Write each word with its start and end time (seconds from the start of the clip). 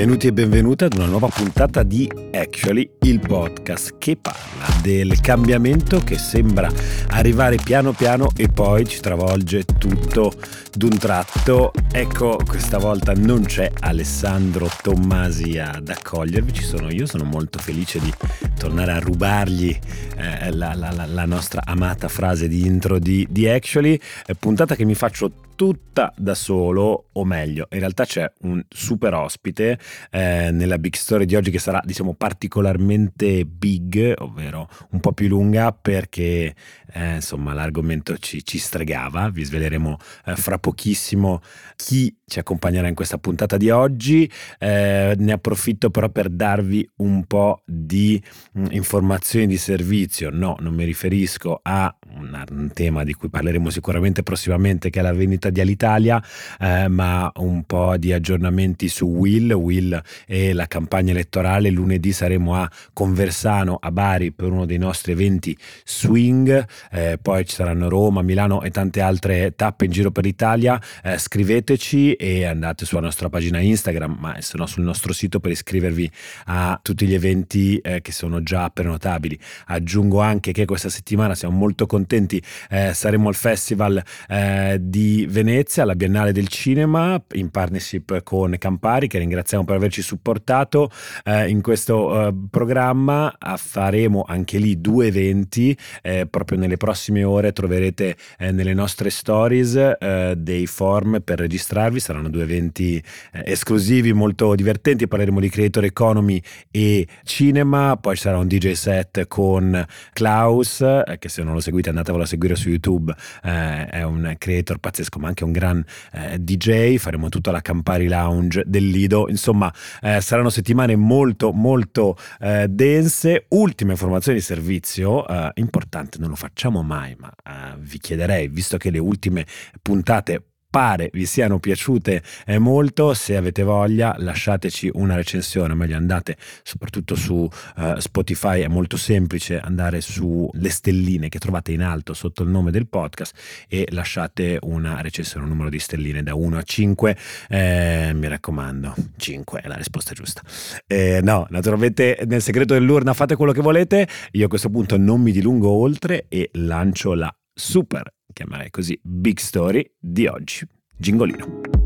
Benvenuti 0.00 0.28
e 0.28 0.32
benvenute 0.32 0.84
ad 0.86 0.94
una 0.94 1.04
nuova 1.04 1.28
puntata 1.28 1.82
di 1.82 2.10
Actually, 2.32 2.90
il 3.02 3.20
podcast 3.20 3.96
che 3.98 4.16
parla 4.16 4.80
del 4.80 5.20
cambiamento 5.20 5.98
che 5.98 6.16
sembra 6.16 6.72
arrivare 7.08 7.56
piano 7.62 7.92
piano 7.92 8.30
e 8.34 8.48
poi 8.48 8.86
ci 8.86 9.00
travolge 9.00 9.62
tutto 9.64 10.32
d'un 10.72 10.96
tratto. 10.96 11.70
Ecco, 11.92 12.40
questa 12.46 12.78
volta 12.78 13.12
non 13.12 13.44
c'è 13.44 13.70
Alessandro 13.80 14.70
Tommasi 14.80 15.58
ad 15.58 15.90
accogliervi, 15.90 16.54
ci 16.54 16.64
sono 16.64 16.90
io, 16.90 17.04
sono 17.04 17.24
molto 17.24 17.58
felice 17.58 17.98
di 17.98 18.10
tornare 18.58 18.92
a 18.92 19.00
rubargli 19.00 19.78
eh, 20.16 20.50
la, 20.50 20.72
la, 20.74 21.06
la, 21.06 21.26
nostra 21.26 21.60
amata 21.62 22.08
frase 22.08 22.48
di 22.48 22.64
intro 22.64 22.98
di, 22.98 23.26
di 23.28 23.46
Actually, 23.46 24.00
eh, 24.24 24.34
puntata 24.34 24.74
che 24.74 24.86
mi 24.86 24.94
faccio 24.94 25.30
tutta 25.60 26.10
da 26.16 26.34
solo, 26.34 27.08
o 27.12 27.24
meglio, 27.26 27.66
in 27.72 27.80
realtà 27.80 28.06
c'è 28.06 28.32
un 28.44 28.64
super 28.66 29.12
ospite 29.12 29.78
eh, 30.10 30.48
nella 30.50 30.78
big 30.78 30.94
story 30.94 31.26
di 31.26 31.36
oggi 31.36 31.50
che 31.50 31.58
sarà, 31.58 31.82
diciamo, 31.84 32.14
particolarmente 32.14 33.44
big, 33.44 34.14
ovvero 34.20 34.70
un 34.92 35.00
po' 35.00 35.12
più 35.12 35.28
lunga 35.28 35.70
perché, 35.72 36.54
eh, 36.94 37.14
insomma, 37.16 37.52
l'argomento 37.52 38.16
ci, 38.16 38.42
ci, 38.42 38.56
stregava. 38.56 39.28
Vi 39.28 39.44
sveleremo 39.44 39.98
eh, 40.24 40.36
fra 40.36 40.56
pochissimo 40.56 41.42
chi 41.76 42.16
ci 42.24 42.38
accompagnerà 42.38 42.88
in 42.88 42.94
questa 42.94 43.18
puntata 43.18 43.58
di 43.58 43.68
oggi. 43.68 44.30
Eh, 44.58 45.14
ne 45.14 45.32
approfitto 45.32 45.90
però 45.90 46.08
per 46.08 46.30
darvi 46.30 46.88
un 46.96 47.26
po' 47.26 47.60
di 47.66 48.18
mh, 48.52 48.60
mm, 48.62 48.66
informazioni 48.70 49.46
di 49.46 49.58
servizio. 49.58 50.30
No, 50.30 50.56
non 50.60 50.72
mi 50.72 50.84
riferisco 50.84 51.60
a 51.62 51.94
un, 52.16 52.70
tema 52.72 53.04
di 53.04 53.14
cui 53.14 53.28
parleremo 53.28 53.70
sicuramente 53.70 54.22
prossimamente, 54.22 54.90
che 54.90 55.00
è 55.00 55.02
la 55.02 55.12
vendita 55.12 55.50
di 55.50 55.60
Alitalia, 55.60 56.22
eh, 56.58 56.88
ma 56.88 57.30
un 57.36 57.64
po' 57.64 57.96
di 57.96 58.12
aggiornamenti 58.12 58.88
su 58.88 59.06
Will, 59.06 59.52
Will 59.52 60.00
e 60.26 60.52
la 60.52 60.66
campagna 60.66 61.10
elettorale. 61.10 61.70
Lunedì 61.70 62.12
saremo 62.12 62.54
a 62.54 62.70
Conversano, 62.92 63.78
a 63.80 63.90
Bari, 63.90 64.32
per 64.32 64.50
uno 64.50 64.66
dei 64.66 64.78
nostri 64.78 65.12
eventi 65.12 65.56
swing, 65.84 66.66
eh, 66.90 67.18
poi 67.20 67.44
ci 67.44 67.54
saranno 67.54 67.88
Roma, 67.88 68.22
Milano 68.22 68.62
e 68.62 68.70
tante 68.70 69.00
altre 69.00 69.54
tappe 69.54 69.84
in 69.84 69.90
giro 69.90 70.10
per 70.10 70.24
l'Italia. 70.24 70.80
Eh, 71.02 71.18
scriveteci 71.18 72.14
e 72.14 72.44
andate 72.44 72.84
sulla 72.84 73.00
nostra 73.00 73.28
pagina 73.28 73.58
Instagram, 73.60 74.16
ma 74.18 74.40
se 74.40 74.56
no 74.56 74.66
sul 74.66 74.84
nostro 74.84 75.12
sito 75.12 75.40
per 75.40 75.50
iscrivervi 75.50 76.10
a 76.46 76.78
tutti 76.82 77.06
gli 77.06 77.14
eventi 77.14 77.78
eh, 77.78 78.00
che 78.00 78.12
sono 78.12 78.42
già 78.42 78.68
prenotabili. 78.70 79.38
Aggiungo 79.66 80.20
anche 80.20 80.52
che 80.52 80.64
questa 80.64 80.88
settimana 80.88 81.34
siamo 81.34 81.56
molto 81.56 81.86
contenti, 81.86 81.99
eh, 82.08 82.92
saremo 82.94 83.28
al 83.28 83.34
festival 83.34 84.02
eh, 84.28 84.78
di 84.80 85.26
Venezia, 85.28 85.82
alla 85.82 85.94
Biennale 85.94 86.32
del 86.32 86.48
Cinema, 86.48 87.22
in 87.32 87.50
partnership 87.50 88.22
con 88.22 88.56
Campari, 88.58 89.08
che 89.08 89.18
ringraziamo 89.18 89.64
per 89.64 89.76
averci 89.76 90.02
supportato 90.02 90.90
eh, 91.24 91.48
in 91.48 91.60
questo 91.60 92.28
eh, 92.28 92.34
programma. 92.50 93.36
Faremo 93.56 94.24
anche 94.26 94.58
lì 94.58 94.80
due 94.80 95.06
eventi, 95.06 95.76
eh, 96.02 96.26
proprio 96.26 96.58
nelle 96.58 96.76
prossime 96.76 97.24
ore 97.24 97.52
troverete 97.52 98.16
eh, 98.38 98.52
nelle 98.52 98.74
nostre 98.74 99.10
stories 99.10 99.98
dei 100.36 100.66
form 100.66 101.20
per 101.22 101.38
registrarvi, 101.38 102.00
saranno 102.00 102.28
due 102.28 102.42
eventi 102.42 103.02
esclusivi 103.32 104.12
molto 104.12 104.54
divertenti, 104.54 105.06
parleremo 105.06 105.40
di 105.40 105.48
creator 105.48 105.84
economy 105.84 106.40
e 106.70 107.06
cinema, 107.24 107.96
poi 107.96 108.16
ci 108.16 108.22
sarà 108.22 108.38
un 108.38 108.46
DJ 108.46 108.72
set 108.72 109.26
con 109.28 109.84
Klaus, 110.12 110.84
che 111.18 111.28
se 111.28 111.42
non 111.42 111.54
lo 111.54 111.60
seguite 111.60 111.89
andatevelo 111.90 112.24
a 112.24 112.26
seguire 112.26 112.56
su 112.56 112.68
YouTube, 112.68 113.14
è 113.42 114.02
un 114.02 114.34
creator 114.38 114.78
pazzesco 114.78 115.18
ma 115.18 115.28
anche 115.28 115.44
un 115.44 115.52
gran 115.52 115.84
eh, 116.12 116.38
DJ, 116.38 116.96
faremo 116.96 117.28
tutta 117.28 117.50
la 117.50 117.60
Campari 117.60 118.08
Lounge 118.08 118.62
del 118.66 118.88
Lido, 118.88 119.28
insomma 119.28 119.72
eh, 120.00 120.20
saranno 120.20 120.50
settimane 120.50 120.96
molto 120.96 121.52
molto 121.52 122.16
eh, 122.40 122.66
dense. 122.68 123.46
Ultima 123.48 123.92
informazione 123.92 124.38
di 124.38 124.44
servizio, 124.44 125.26
eh, 125.26 125.50
importante, 125.54 126.18
non 126.18 126.30
lo 126.30 126.36
facciamo 126.36 126.82
mai, 126.82 127.16
ma 127.18 127.30
eh, 127.30 127.76
vi 127.78 127.98
chiederei, 127.98 128.48
visto 128.48 128.76
che 128.76 128.90
le 128.90 128.98
ultime 128.98 129.46
puntate 129.82 130.49
pare 130.70 131.10
vi 131.12 131.26
siano 131.26 131.58
piaciute 131.58 132.22
eh, 132.46 132.58
molto. 132.58 133.12
Se 133.12 133.36
avete 133.36 133.62
voglia, 133.62 134.14
lasciateci 134.16 134.90
una 134.94 135.16
recensione, 135.16 135.74
meglio 135.74 135.96
andate 135.96 136.36
soprattutto 136.62 137.16
su 137.16 137.34
uh, 137.34 137.98
Spotify, 137.98 138.62
è 138.62 138.68
molto 138.68 138.96
semplice 138.96 139.58
andare 139.58 140.00
sulle 140.00 140.70
stelline 140.70 141.28
che 141.28 141.38
trovate 141.38 141.72
in 141.72 141.82
alto 141.82 142.14
sotto 142.14 142.44
il 142.44 142.48
nome 142.48 142.70
del 142.70 142.86
podcast 142.86 143.34
e 143.68 143.86
lasciate 143.90 144.58
una 144.62 145.00
recensione, 145.00 145.44
un 145.44 145.50
numero 145.50 145.68
di 145.68 145.78
stelline 145.78 146.22
da 146.22 146.34
1 146.34 146.56
a 146.56 146.62
5. 146.62 147.16
Eh, 147.48 148.12
mi 148.14 148.28
raccomando, 148.28 148.94
5 149.16 149.60
è 149.60 149.68
la 149.68 149.76
risposta 149.76 150.14
giusta. 150.14 150.42
Eh, 150.86 151.20
no, 151.22 151.46
naturalmente 151.50 152.22
nel 152.26 152.42
segreto 152.42 152.74
dell'urna 152.74 153.12
fate 153.12 153.34
quello 153.36 153.52
che 153.52 153.60
volete. 153.60 154.06
Io 154.32 154.46
a 154.46 154.48
questo 154.48 154.70
punto 154.70 154.96
non 154.96 155.20
mi 155.20 155.32
dilungo 155.32 155.68
oltre 155.68 156.26
e 156.28 156.50
lancio 156.52 157.14
la 157.14 157.34
super 157.52 158.12
chiamerei 158.40 158.70
così, 158.70 158.98
big 159.02 159.36
story 159.38 159.84
di 159.98 160.26
oggi. 160.26 160.66
Gingolino. 160.96 161.79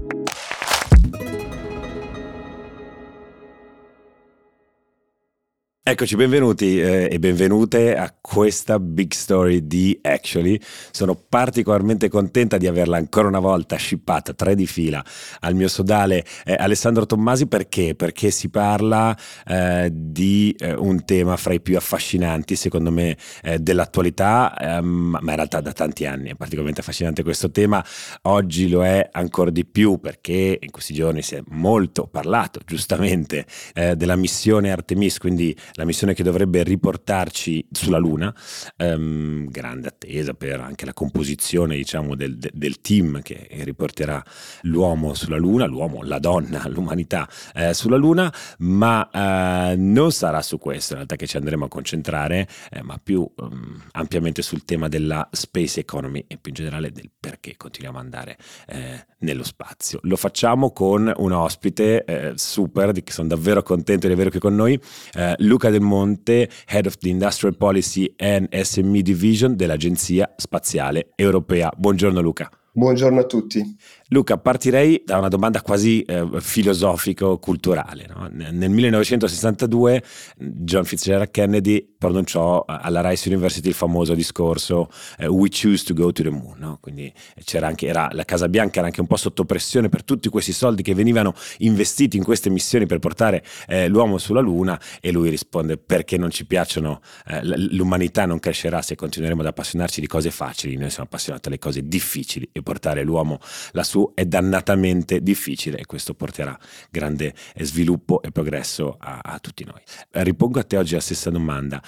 Eccoci, 5.87 6.17
benvenuti 6.17 6.81
eh, 6.81 7.11
e 7.13 7.19
benvenute 7.19 7.95
a 7.95 8.11
questa 8.19 8.81
big 8.81 9.13
story 9.13 9.67
di 9.67 9.99
Actually. 10.01 10.59
Sono 10.91 11.15
particolarmente 11.15 12.09
contenta 12.09 12.57
di 12.57 12.67
averla 12.67 12.97
ancora 12.97 13.29
una 13.29 13.39
volta 13.39 13.77
shippata, 13.77 14.33
tre 14.33 14.55
di 14.55 14.67
fila, 14.67 15.05
al 15.41 15.55
mio 15.55 15.69
sodale 15.69 16.25
eh, 16.47 16.55
Alessandro 16.59 17.05
Tommasi 17.05 17.49
perché? 17.49 17.95
Perché 17.95 18.31
si 18.31 18.49
parla 18.49 19.15
eh, 19.47 19.91
di 19.93 20.57
eh, 20.59 20.73
un 20.73 21.05
tema 21.05 21.37
fra 21.37 21.53
i 21.53 21.61
più 21.61 21.77
affascinanti, 21.77 22.57
secondo 22.57 22.91
me, 22.91 23.19
eh, 23.43 23.59
dell'attualità, 23.59 24.57
ehm, 24.59 25.19
ma 25.21 25.31
in 25.33 25.37
realtà 25.37 25.61
da 25.61 25.73
tanti 25.73 26.07
anni 26.07 26.31
è 26.31 26.35
particolarmente 26.35 26.81
affascinante 26.81 27.23
questo 27.23 27.51
tema. 27.51 27.85
Oggi 28.23 28.71
lo 28.71 28.83
è 28.87 29.07
ancora 29.13 29.51
di 29.51 29.67
più 29.67 30.01
perché 30.01 30.59
in 30.59 30.71
questi 30.71 30.95
giorni 30.95 31.21
si 31.21 31.35
è 31.35 31.43
molto 31.49 32.07
parlato, 32.07 32.61
giustamente, 32.65 33.45
eh, 33.75 33.97
della 33.97 34.17
missione 34.17 34.73
Artemis, 34.73 35.19
quindi 35.19 35.55
la 35.77 35.85
missione 35.85 36.15
che 36.15 36.23
dovrebbe 36.23 36.63
riportarci 36.63 37.67
sulla 37.73 37.99
Luna, 37.99 38.33
um, 38.79 39.49
grande 39.49 39.89
attesa 39.89 40.33
per 40.35 40.61
anche 40.61 40.85
la 40.85 40.93
composizione 40.93 41.75
diciamo, 41.75 42.15
del, 42.15 42.37
del, 42.37 42.81
team 42.81 43.21
che 43.23 43.49
riporterà 43.63 44.23
l'uomo 44.63 45.15
sulla 45.15 45.37
Luna, 45.37 45.67
l'uomo, 45.67 46.03
la 46.03 46.19
donna, 46.19 46.67
l'umanità 46.71 47.29
eh, 47.55 47.75
sulla 47.75 47.97
Luna, 47.97 48.33
ma 48.59 49.11
eh, 49.11 49.77
non 49.77 50.13
sarà 50.13 50.43
su 50.43 50.59
questo 50.59 50.93
in 50.93 50.99
realtà 50.99 51.17
che 51.17 51.27
ci 51.27 51.37
andremo 51.37 51.65
a 51.65 51.69
concentrare, 51.69 52.49
eh, 52.71 52.83
ma 52.83 53.01
più 53.03 53.29
um, 53.37 53.83
ampiamente 53.93 54.43
sul 54.43 54.65
tema 54.65 54.87
della 54.89 55.29
space 55.33 55.81
economy 55.81 56.25
e 56.29 56.37
più 56.37 56.51
in 56.51 56.55
generale 56.55 56.93
del 56.93 57.11
perché 57.19 57.57
continuiamo 57.57 57.99
ad 57.99 58.05
andare 58.05 58.37
eh, 58.69 59.07
nello 59.21 59.45
spazio. 59.45 59.99
Lo 60.03 60.17
facciamo 60.17 60.71
con 60.73 61.13
un 61.17 61.33
ospite 61.33 62.05
eh, 62.05 62.33
super, 62.37 62.93
di 62.93 63.03
sono 63.07 63.29
davvero 63.29 63.63
contento 63.63 64.07
di 64.07 64.13
avere 64.13 64.31
qui 64.31 64.39
con 64.39 64.55
noi, 64.55 64.79
eh, 65.15 65.35
Luca 65.39 65.64
Luca 65.65 65.71
Del 65.71 65.81
Monte, 65.81 66.51
Head 66.67 66.87
of 66.87 66.99
the 66.99 67.09
Industrial 67.09 67.57
Policy 67.57 68.13
and 68.19 68.49
SME 68.53 69.01
Division 69.03 69.57
dell'Agenzia 69.57 70.35
Spaziale 70.37 71.13
Europea. 71.15 71.73
Buongiorno 71.75 72.21
Luca. 72.21 72.51
Buongiorno 72.73 73.21
a 73.21 73.25
tutti. 73.25 73.77
Luca, 74.15 74.39
partirei 74.39 75.03
da 75.05 75.19
una 75.19 75.27
domanda 75.27 75.61
quasi 75.61 76.03
eh, 76.03 76.25
filosofico-culturale. 76.39 78.07
No? 78.09 78.29
Nel 78.31 78.71
1962 78.71 80.03
John 80.39 80.85
Fitzgerald 80.85 81.33
Kennedy 81.33 81.95
pronunciò 81.99 82.65
alla 82.65 83.07
Rice 83.09 83.29
University 83.29 83.67
il 83.69 83.75
famoso 83.75 84.15
discorso 84.15 84.89
eh, 85.19 85.27
We 85.27 85.49
choose 85.49 85.85
to 85.85 85.95
go 85.95 86.13
to 86.13 86.23
the 86.23 86.31
moon. 86.31 86.55
No? 86.59 86.79
Quindi 86.81 87.13
anche, 87.61 87.87
era, 87.87 88.09
la 88.13 88.25
Casa 88.25 88.49
Bianca 88.49 88.79
era 88.79 88.87
anche 88.87 89.01
un 89.01 89.09
po' 89.09 89.17
sotto 89.17 89.45
pressione 89.45 89.89
per 89.89 90.05
tutti 90.05 90.29
questi 90.29 90.53
soldi 90.53 90.83
che 90.83 90.95
venivano 90.95 91.35
investiti 91.59 92.17
in 92.17 92.23
queste 92.23 92.51
missioni 92.51 92.87
per 92.87 93.01
portare 93.01 93.45
eh, 93.67 93.89
l'uomo 93.89 94.19
sulla 94.19 94.41
Luna 94.41 94.81
e 95.01 95.11
lui 95.11 95.29
risponde 95.29 95.77
perché 95.77 96.17
non 96.17 96.31
ci 96.31 96.47
piacciono, 96.47 97.01
eh, 97.27 97.41
l'umanità 97.43 98.27
non 98.27 98.39
crescerà 98.39 98.81
se 98.81 98.95
continueremo 98.95 99.41
ad 99.41 99.49
appassionarci 99.49 100.01
di 100.01 100.07
cose 100.07 100.31
facili, 100.31 100.77
noi 100.77 100.91
siamo 100.91 101.07
appassionati 101.07 101.49
alle 101.49 101.59
cose 101.59 101.87
difficili 101.89 102.49
e 102.53 102.63
portare 102.63 103.03
l'uomo 103.03 103.41
lassù 103.73 104.04
è 104.15 104.25
dannatamente 104.27 105.21
difficile 105.23 105.79
e 105.79 105.87
questo 105.87 106.15
porterà 106.15 106.59
grande 106.91 107.35
sviluppo 107.61 108.23
e 108.23 108.31
progresso 108.31 108.97
a, 108.99 109.21
a 109.23 109.39
tutti 109.39 109.65
noi. 109.65 109.81
Ripongo 110.11 110.59
a 110.59 110.65
te 110.65 110.77
oggi 110.77 110.95
la 110.95 111.01
stessa 111.01 111.31
domanda 111.31 111.83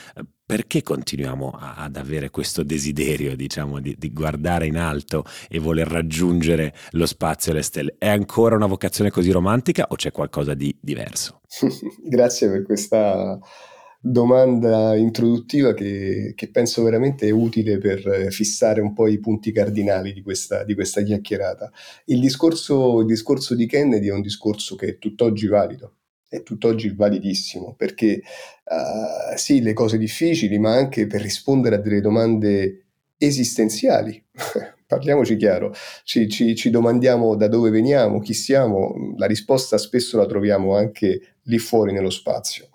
perché 0.47 0.81
continuiamo 0.83 1.59
ad 1.59 1.97
avere 1.97 2.31
questo 2.31 2.63
desiderio, 2.63 3.35
diciamo, 3.35 3.81
di, 3.81 3.97
di, 3.99 4.13
guardare 4.13 4.67
in 4.67 4.77
alto 4.77 5.25
e 5.49 5.59
voler 5.59 5.89
raggiungere 5.89 6.73
lo 6.91 7.05
spazio 7.07 7.51
e 7.51 7.57
le 7.57 7.63
stelle? 7.63 7.97
È 7.99 8.09
ancora 8.09 8.55
una 8.55 8.67
vocazione 8.67 9.11
così 9.11 9.33
romantica 9.33 9.87
o 9.89 9.97
c'è 9.97 10.12
qualcosa 10.12 10.55
di 10.55 10.75
diverso? 10.81 11.41
Grazie 12.01 12.49
per 12.49 12.62
questa 12.62 13.37
domanda 14.11 14.94
introduttiva 14.94 15.75
che, 15.75 16.32
che, 16.37 16.50
penso 16.50 16.82
veramente 16.82 17.31
utile 17.31 17.79
per 17.79 18.29
fissare 18.31 18.81
un 18.81 18.93
po' 18.93 19.08
i 19.08 19.19
punti 19.19 19.50
cardinali 19.53 20.12
di 20.12 20.23
questa, 20.23 20.64
di 20.64 20.75
questa 20.75 21.03
chiacchierata. 21.03 21.70
Il 22.06 22.20
discorso, 22.20 23.00
il 23.00 23.06
discorso 23.06 23.55
di 23.55 23.67
Kennedy 23.67 24.08
è 24.08 24.12
un 24.12 24.23
discorso 24.23 24.76
che 24.76 24.87
è 24.87 24.99
tutt'oggi 24.99 25.47
valido. 25.47 25.94
è 26.29 26.43
tutt'oggi 26.43 26.91
validissimo, 26.91 27.75
perché 27.76 28.20
uh, 28.64 29.37
sì, 29.37 29.62
le 29.62 29.73
cose 29.73 29.97
difficili, 29.97 30.59
ma 30.59 30.75
anche 30.75 31.06
per 31.06 31.20
rispondere 31.23 31.76
a 31.76 31.79
delle 31.79 32.00
domande 32.00 32.87
esistenziali. 33.17 34.23
Parliamoci 34.87 35.37
chiaro, 35.37 35.73
ci, 36.05 36.29
ci, 36.29 36.55
ci, 36.55 36.70
domandiamo 36.70 37.35
da 37.35 37.49
dove 37.49 37.70
veniamo, 37.70 38.20
chi 38.20 38.35
siamo, 38.35 39.14
la 39.17 39.26
risposta 39.26 39.79
spesso 39.79 40.17
la 40.17 40.26
troviamo 40.26 40.76
anche 40.76 41.38
lì 41.43 41.59
fuori 41.59 41.93
nello 41.93 42.11
spazio. 42.11 42.69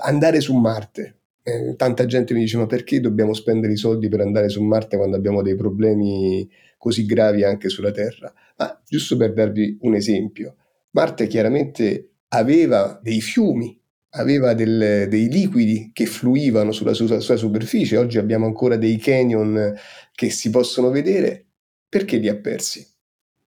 Andare 0.00 0.40
su 0.40 0.54
Marte. 0.54 1.16
Eh, 1.42 1.74
tanta 1.76 2.04
gente 2.06 2.34
mi 2.34 2.40
dice 2.40 2.58
ma 2.58 2.66
perché 2.66 3.00
dobbiamo 3.00 3.32
spendere 3.32 3.72
i 3.72 3.76
soldi 3.76 4.08
per 4.08 4.20
andare 4.20 4.48
su 4.48 4.62
Marte 4.62 4.96
quando 4.96 5.16
abbiamo 5.16 5.42
dei 5.42 5.56
problemi 5.56 6.48
così 6.76 7.06
gravi 7.06 7.42
anche 7.44 7.68
sulla 7.68 7.90
Terra? 7.90 8.32
Ma 8.56 8.82
giusto 8.86 9.16
per 9.16 9.32
darvi 9.32 9.78
un 9.82 9.94
esempio, 9.94 10.56
Marte 10.90 11.26
chiaramente 11.26 12.10
aveva 12.28 13.00
dei 13.02 13.20
fiumi 13.20 13.78
aveva 14.10 14.54
del, 14.54 15.06
dei 15.08 15.28
liquidi 15.28 15.90
che 15.92 16.06
fluivano 16.06 16.72
sulla 16.72 16.94
sua, 16.94 17.20
sua, 17.20 17.36
superficie, 17.36 17.96
oggi 17.96 18.18
abbiamo 18.18 18.46
ancora 18.46 18.76
dei 18.76 18.96
canyon 18.96 19.74
che 20.12 20.30
si 20.30 20.50
possono 20.50 20.90
vedere, 20.90 21.46
perché 21.88 22.16
li 22.16 22.28
ha 22.28 22.36
persi? 22.36 22.86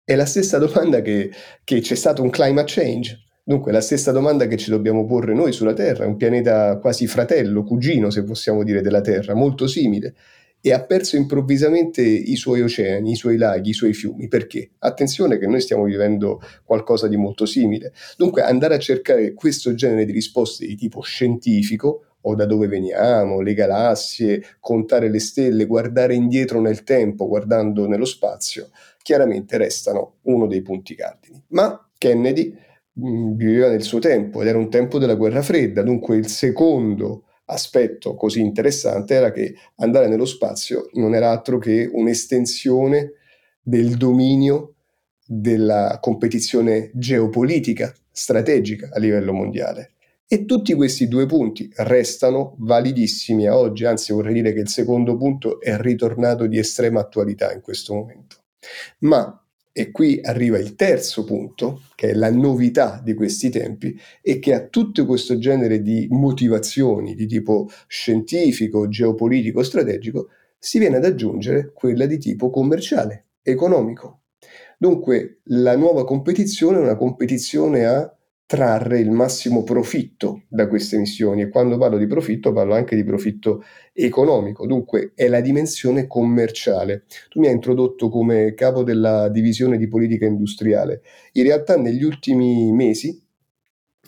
È 0.03 0.15
la 0.15 0.25
stessa 0.25 0.57
domanda 0.57 1.01
che, 1.01 1.31
che 1.63 1.79
c'è 1.79 1.95
stato 1.95 2.21
un 2.21 2.29
climate 2.29 2.71
change, 2.73 3.19
dunque 3.51 3.73
la 3.73 3.81
stessa 3.81 4.11
domanda 4.11 4.47
che 4.47 4.55
ci 4.55 4.69
dobbiamo 4.69 5.05
porre 5.05 5.33
noi 5.33 5.51
sulla 5.51 5.73
Terra, 5.73 6.07
un 6.07 6.15
pianeta 6.15 6.77
quasi 6.77 7.05
fratello, 7.05 7.63
cugino 7.63 8.09
se 8.09 8.23
possiamo 8.23 8.63
dire 8.63 8.81
della 8.81 9.01
Terra, 9.01 9.33
molto 9.33 9.67
simile 9.67 10.15
e 10.61 10.71
ha 10.71 10.83
perso 10.85 11.17
improvvisamente 11.17 12.01
i 12.01 12.35
suoi 12.35 12.61
oceani, 12.61 13.11
i 13.11 13.15
suoi 13.15 13.35
laghi, 13.35 13.71
i 13.71 13.73
suoi 13.73 13.93
fiumi. 13.93 14.27
Perché? 14.27 14.71
Attenzione 14.79 15.37
che 15.37 15.47
noi 15.47 15.59
stiamo 15.59 15.83
vivendo 15.83 16.39
qualcosa 16.63 17.07
di 17.07 17.17
molto 17.17 17.45
simile. 17.45 17.93
Dunque 18.15 18.43
andare 18.43 18.75
a 18.75 18.79
cercare 18.79 19.33
questo 19.33 19.73
genere 19.73 20.05
di 20.05 20.11
risposte 20.11 20.65
di 20.65 20.75
tipo 20.75 21.01
scientifico, 21.01 22.05
o 22.21 22.35
da 22.35 22.45
dove 22.45 22.67
veniamo, 22.67 23.41
le 23.41 23.55
galassie, 23.55 24.43
contare 24.59 25.09
le 25.09 25.19
stelle, 25.19 25.65
guardare 25.65 26.13
indietro 26.13 26.61
nel 26.61 26.83
tempo, 26.83 27.27
guardando 27.27 27.87
nello 27.87 28.05
spazio, 28.05 28.69
chiaramente 29.01 29.57
restano 29.57 30.17
uno 30.23 30.45
dei 30.45 30.61
punti 30.61 30.93
cardini. 30.93 31.43
Ma 31.47 31.89
Kennedy 31.97 32.55
viveva 33.35 33.69
nel 33.69 33.83
suo 33.83 33.99
tempo 33.99 34.41
ed 34.41 34.47
era 34.47 34.57
un 34.57 34.69
tempo 34.69 34.99
della 34.99 35.15
guerra 35.15 35.41
fredda, 35.41 35.81
dunque 35.81 36.17
il 36.17 36.27
secondo 36.27 37.25
aspetto 37.45 38.15
così 38.15 38.39
interessante 38.39 39.13
era 39.13 39.31
che 39.31 39.55
andare 39.77 40.07
nello 40.07 40.25
spazio 40.25 40.89
non 40.93 41.13
era 41.15 41.29
altro 41.31 41.57
che 41.57 41.89
un'estensione 41.91 43.13
del 43.61 43.97
dominio 43.97 44.75
della 45.25 45.99
competizione 46.01 46.91
geopolitica 46.93 47.93
strategica 48.11 48.89
a 48.91 48.99
livello 48.99 49.33
mondiale. 49.33 49.93
E 50.27 50.45
tutti 50.45 50.73
questi 50.73 51.09
due 51.09 51.25
punti 51.25 51.69
restano 51.75 52.55
validissimi 52.59 53.47
a 53.47 53.57
oggi, 53.57 53.85
anzi 53.85 54.13
vorrei 54.13 54.33
dire 54.33 54.53
che 54.53 54.61
il 54.61 54.69
secondo 54.69 55.17
punto 55.17 55.59
è 55.59 55.75
ritornato 55.77 56.47
di 56.47 56.57
estrema 56.57 57.01
attualità 57.01 57.51
in 57.53 57.59
questo 57.59 57.93
momento. 57.93 58.37
Ma 58.99 59.40
e 59.73 59.91
qui 59.91 60.19
arriva 60.21 60.57
il 60.57 60.75
terzo 60.75 61.23
punto, 61.23 61.83
che 61.95 62.09
è 62.09 62.13
la 62.13 62.31
novità 62.31 63.01
di 63.03 63.13
questi 63.13 63.49
tempi 63.49 63.97
e 64.21 64.39
che 64.39 64.53
ha 64.53 64.67
tutto 64.67 65.05
questo 65.05 65.37
genere 65.37 65.81
di 65.81 66.07
motivazioni 66.09 67.15
di 67.15 67.25
tipo 67.25 67.69
scientifico, 67.87 68.87
geopolitico, 68.87 69.63
strategico, 69.63 70.29
si 70.57 70.77
viene 70.77 70.97
ad 70.97 71.05
aggiungere 71.05 71.71
quella 71.73 72.05
di 72.05 72.17
tipo 72.17 72.49
commerciale, 72.49 73.27
economico. 73.41 74.21
Dunque 74.77 75.39
la 75.45 75.75
nuova 75.75 76.05
competizione 76.05 76.77
è 76.77 76.81
una 76.81 76.97
competizione 76.97 77.85
a 77.85 78.15
trarre 78.51 78.99
il 78.99 79.11
massimo 79.11 79.63
profitto 79.63 80.41
da 80.49 80.67
queste 80.67 80.97
missioni 80.97 81.41
e 81.41 81.47
quando 81.47 81.77
parlo 81.77 81.97
di 81.97 82.05
profitto 82.05 82.51
parlo 82.51 82.73
anche 82.73 82.97
di 82.97 83.03
profitto 83.05 83.63
economico, 83.93 84.67
dunque 84.67 85.13
è 85.15 85.29
la 85.29 85.39
dimensione 85.39 86.05
commerciale. 86.05 87.05
Tu 87.29 87.39
mi 87.39 87.47
hai 87.47 87.53
introdotto 87.53 88.09
come 88.09 88.53
capo 88.53 88.83
della 88.83 89.29
divisione 89.29 89.77
di 89.77 89.87
politica 89.87 90.25
industriale. 90.25 91.01
In 91.31 91.43
realtà 91.43 91.77
negli 91.77 92.03
ultimi 92.03 92.73
mesi 92.73 93.23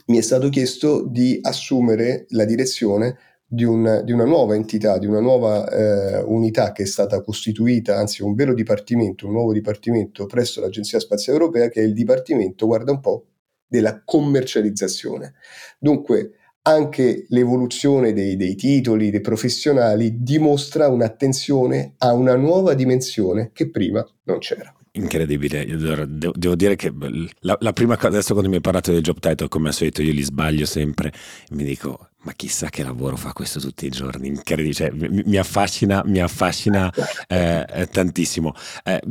mi 0.08 0.18
è 0.18 0.22
stato 0.22 0.50
chiesto 0.50 1.08
di 1.08 1.40
assumere 1.42 2.26
la 2.32 2.44
direzione 2.44 3.16
di, 3.48 3.64
un, 3.64 4.02
di, 4.04 4.12
una 4.12 4.26
nuova 4.26 4.56
entità, 4.56 4.98
di 4.98 5.06
una 5.06 5.22
nuova 5.22 5.70
eh, 5.70 6.22
unità 6.22 6.74
che 6.74 6.84
è 6.84 6.86
stata 6.86 7.22
costituita, 7.22 7.98
anzi 7.98 8.22
un 8.22 8.34
vero 8.34 8.54
dipartimento, 8.54 9.26
un 9.26 9.32
nuovo 9.32 9.54
dipartimento 9.54 10.26
presso 10.26 10.60
l'Agenzia 10.60 11.00
Spaziale 11.00 11.40
Europea, 11.40 11.70
che 11.70 11.80
è 11.80 11.86
il 11.86 11.94
Dipartimento, 11.94 12.66
guarda 12.66 12.92
un 12.92 13.00
po', 13.00 13.28
della 13.74 14.04
commercializzazione. 14.06 15.34
Dunque 15.80 16.34
anche 16.62 17.26
l'evoluzione 17.30 18.14
dei, 18.14 18.38
dei, 18.38 18.54
titoli, 18.54 19.10
dei 19.10 19.20
professionali 19.20 20.22
dimostra 20.22 20.88
un'attenzione 20.90 21.96
a 21.98 22.14
una 22.14 22.36
nuova 22.36 22.76
dimensione 22.76 23.50
che 23.52 23.72
prima 23.72 24.06
non 24.26 24.38
c'era. 24.38 24.72
Incredibile, 24.96 25.66
devo, 25.66 26.56
dire 26.56 26.76
che 26.76 26.94
la, 27.40 27.58
la, 27.60 27.74
prima 27.74 27.96
cosa, 27.96 28.10
adesso 28.10 28.34
quando 28.34 28.48
mi 28.48 28.58
hai 28.58 28.62
parlato 28.62 28.92
del 28.92 29.02
job 29.02 29.18
title, 29.18 29.48
come 29.48 29.70
al 29.70 29.74
solito 29.74 30.04
io 30.04 30.14
li 30.14 30.22
sbaglio 30.22 30.68
sempre, 30.68 31.12
mi 31.50 31.64
dico, 31.64 32.10
ma 32.22 32.34
chissà 32.34 32.70
che 32.70 32.84
lavoro 32.84 33.18
fa 33.18 33.34
questo 33.34 33.60
tutti 33.60 33.88
i 33.88 33.90
giorni, 33.90 34.28
incredibile, 34.28 34.76
cioè, 34.76 34.92
mi, 34.92 35.24
mi, 35.26 35.38
affascina, 35.38 36.04
mi 36.06 36.20
affascina 36.20 36.94
eh, 37.28 37.88
tantissimo. 37.92 38.54
Eh, 38.84 39.02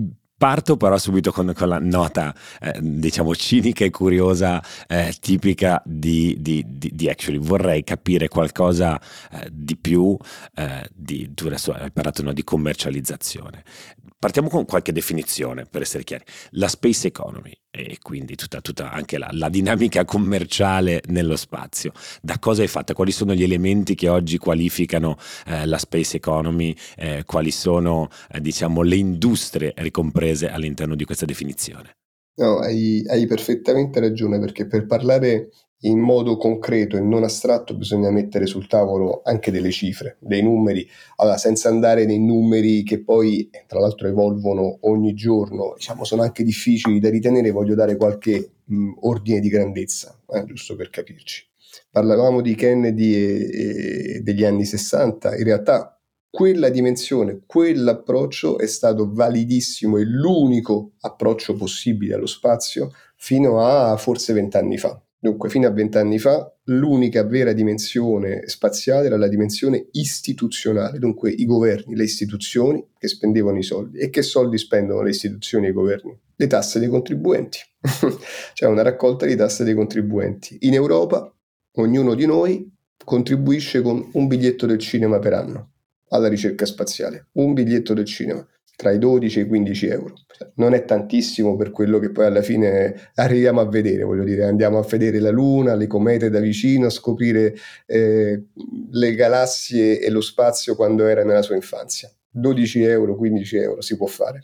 Parto 0.42 0.76
però 0.76 0.98
subito 0.98 1.30
con, 1.30 1.52
con 1.56 1.68
la 1.68 1.78
nota, 1.78 2.34
eh, 2.60 2.76
diciamo, 2.80 3.32
cinica 3.32 3.84
e 3.84 3.90
curiosa, 3.90 4.60
eh, 4.88 5.14
tipica 5.20 5.80
di, 5.84 6.36
di, 6.40 6.64
di, 6.66 6.90
di, 6.92 7.08
Actually. 7.08 7.38
Vorrei 7.38 7.84
capire 7.84 8.26
qualcosa 8.26 9.00
eh, 9.30 9.48
di 9.52 9.76
più, 9.76 10.16
eh, 10.56 10.90
tu 11.32 11.46
adesso 11.46 11.70
hai 11.70 11.92
parlato 11.92 12.24
no, 12.24 12.32
di 12.32 12.42
commercializzazione. 12.42 13.62
Partiamo 14.22 14.48
con 14.48 14.64
qualche 14.66 14.92
definizione, 14.92 15.66
per 15.68 15.82
essere 15.82 16.04
chiari. 16.04 16.22
La 16.50 16.68
space 16.68 17.08
economy 17.08 17.50
e 17.68 17.98
quindi 18.00 18.36
tutta, 18.36 18.60
tutta 18.60 18.92
anche 18.92 19.18
la, 19.18 19.28
la, 19.32 19.48
dinamica 19.48 20.04
commerciale 20.04 21.02
nello 21.08 21.34
spazio. 21.34 21.90
Da 22.20 22.38
cosa 22.38 22.62
è 22.62 22.68
fatta? 22.68 22.94
Quali 22.94 23.10
sono 23.10 23.34
gli 23.34 23.42
elementi 23.42 23.96
che 23.96 24.08
oggi 24.08 24.38
qualificano 24.38 25.18
eh, 25.44 25.66
la 25.66 25.76
space 25.76 26.18
economy? 26.18 26.72
Eh, 26.96 27.24
quali 27.26 27.50
sono 27.50 28.10
eh, 28.30 28.40
diciamo, 28.40 28.82
le 28.82 28.94
industrie 28.94 29.72
ricomprese 29.78 30.48
all'interno 30.48 30.94
di 30.94 31.04
questa 31.04 31.24
definizione? 31.24 31.96
No, 32.36 32.58
hai, 32.58 33.04
hai 33.08 33.26
perfettamente 33.26 33.98
ragione 33.98 34.38
perché 34.38 34.68
per 34.68 34.86
parlare 34.86 35.48
in 35.84 35.98
modo 35.98 36.36
concreto 36.36 36.96
e 36.96 37.00
non 37.00 37.24
astratto 37.24 37.74
bisogna 37.74 38.10
mettere 38.10 38.46
sul 38.46 38.66
tavolo 38.66 39.22
anche 39.24 39.50
delle 39.50 39.70
cifre, 39.70 40.16
dei 40.20 40.42
numeri, 40.42 40.88
allora, 41.16 41.36
senza 41.36 41.68
andare 41.68 42.04
nei 42.04 42.20
numeri 42.20 42.82
che 42.82 43.02
poi 43.02 43.50
tra 43.66 43.80
l'altro 43.80 44.08
evolvono 44.08 44.78
ogni 44.82 45.14
giorno, 45.14 45.74
diciamo 45.76 46.04
sono 46.04 46.22
anche 46.22 46.44
difficili 46.44 47.00
da 47.00 47.10
ritenere, 47.10 47.50
voglio 47.50 47.74
dare 47.74 47.96
qualche 47.96 48.52
mh, 48.64 48.92
ordine 49.00 49.40
di 49.40 49.48
grandezza, 49.48 50.18
eh, 50.28 50.44
giusto 50.44 50.76
per 50.76 50.90
capirci. 50.90 51.48
Parlavamo 51.90 52.42
di 52.42 52.54
Kennedy 52.54 53.14
e, 53.14 54.16
e 54.16 54.20
degli 54.20 54.44
anni 54.44 54.64
60, 54.64 55.36
in 55.36 55.44
realtà 55.44 55.96
quella 56.30 56.70
dimensione, 56.70 57.42
quell'approccio 57.44 58.58
è 58.58 58.66
stato 58.66 59.12
validissimo 59.12 59.98
e 59.98 60.04
l'unico 60.04 60.92
approccio 61.00 61.54
possibile 61.54 62.14
allo 62.14 62.26
spazio 62.26 62.92
fino 63.16 63.60
a 63.60 63.96
forse 63.98 64.32
vent'anni 64.32 64.78
fa. 64.78 64.98
Dunque, 65.22 65.50
fino 65.50 65.68
a 65.68 65.70
vent'anni 65.70 66.18
fa, 66.18 66.52
l'unica 66.64 67.22
vera 67.22 67.52
dimensione 67.52 68.48
spaziale 68.48 69.06
era 69.06 69.16
la 69.16 69.28
dimensione 69.28 69.86
istituzionale, 69.92 70.98
dunque 70.98 71.30
i 71.30 71.44
governi, 71.44 71.94
le 71.94 72.02
istituzioni 72.02 72.84
che 72.98 73.06
spendevano 73.06 73.56
i 73.56 73.62
soldi. 73.62 73.98
E 73.98 74.10
che 74.10 74.20
soldi 74.22 74.58
spendono 74.58 75.00
le 75.00 75.10
istituzioni 75.10 75.66
e 75.66 75.68
i 75.68 75.72
governi? 75.72 76.18
Le 76.34 76.46
tasse 76.48 76.80
dei 76.80 76.88
contribuenti. 76.88 77.60
cioè 78.54 78.68
una 78.68 78.82
raccolta 78.82 79.24
di 79.24 79.36
tasse 79.36 79.62
dei 79.62 79.74
contribuenti. 79.74 80.56
In 80.62 80.74
Europa, 80.74 81.32
ognuno 81.76 82.14
di 82.14 82.26
noi 82.26 82.68
contribuisce 83.04 83.80
con 83.80 84.10
un 84.14 84.26
biglietto 84.26 84.66
del 84.66 84.78
cinema 84.78 85.20
per 85.20 85.34
anno 85.34 85.70
alla 86.08 86.26
ricerca 86.26 86.66
spaziale. 86.66 87.28
Un 87.34 87.52
biglietto 87.52 87.94
del 87.94 88.06
cinema 88.06 88.44
tra 88.76 88.90
i 88.90 88.98
12 88.98 89.38
e 89.38 89.42
i 89.42 89.46
15 89.46 89.86
euro. 89.86 90.14
Non 90.56 90.74
è 90.74 90.84
tantissimo 90.84 91.56
per 91.56 91.70
quello 91.70 91.98
che 91.98 92.10
poi 92.10 92.26
alla 92.26 92.42
fine 92.42 93.10
arriviamo 93.14 93.60
a 93.60 93.68
vedere, 93.68 94.02
voglio 94.02 94.24
dire, 94.24 94.44
andiamo 94.44 94.78
a 94.78 94.82
vedere 94.82 95.20
la 95.20 95.30
Luna, 95.30 95.74
le 95.74 95.86
comete 95.86 96.30
da 96.30 96.40
vicino, 96.40 96.86
a 96.86 96.90
scoprire 96.90 97.54
eh, 97.86 98.44
le 98.90 99.14
galassie 99.14 100.00
e 100.00 100.10
lo 100.10 100.20
spazio 100.20 100.74
quando 100.74 101.06
era 101.06 101.24
nella 101.24 101.42
sua 101.42 101.54
infanzia. 101.54 102.10
12 102.30 102.82
euro, 102.82 103.16
15 103.16 103.56
euro 103.56 103.80
si 103.82 103.96
può 103.96 104.06
fare. 104.06 104.40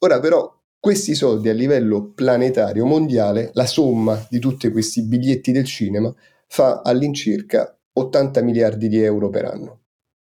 Ora 0.00 0.20
però 0.20 0.62
questi 0.78 1.14
soldi 1.14 1.48
a 1.48 1.54
livello 1.54 2.12
planetario 2.12 2.84
mondiale, 2.84 3.50
la 3.54 3.66
somma 3.66 4.26
di 4.28 4.38
tutti 4.38 4.70
questi 4.70 5.02
biglietti 5.02 5.50
del 5.50 5.64
cinema 5.64 6.14
fa 6.46 6.82
all'incirca 6.84 7.76
80 7.94 8.42
miliardi 8.42 8.88
di 8.88 9.02
euro 9.02 9.30
per 9.30 9.46
anno. 9.46 9.80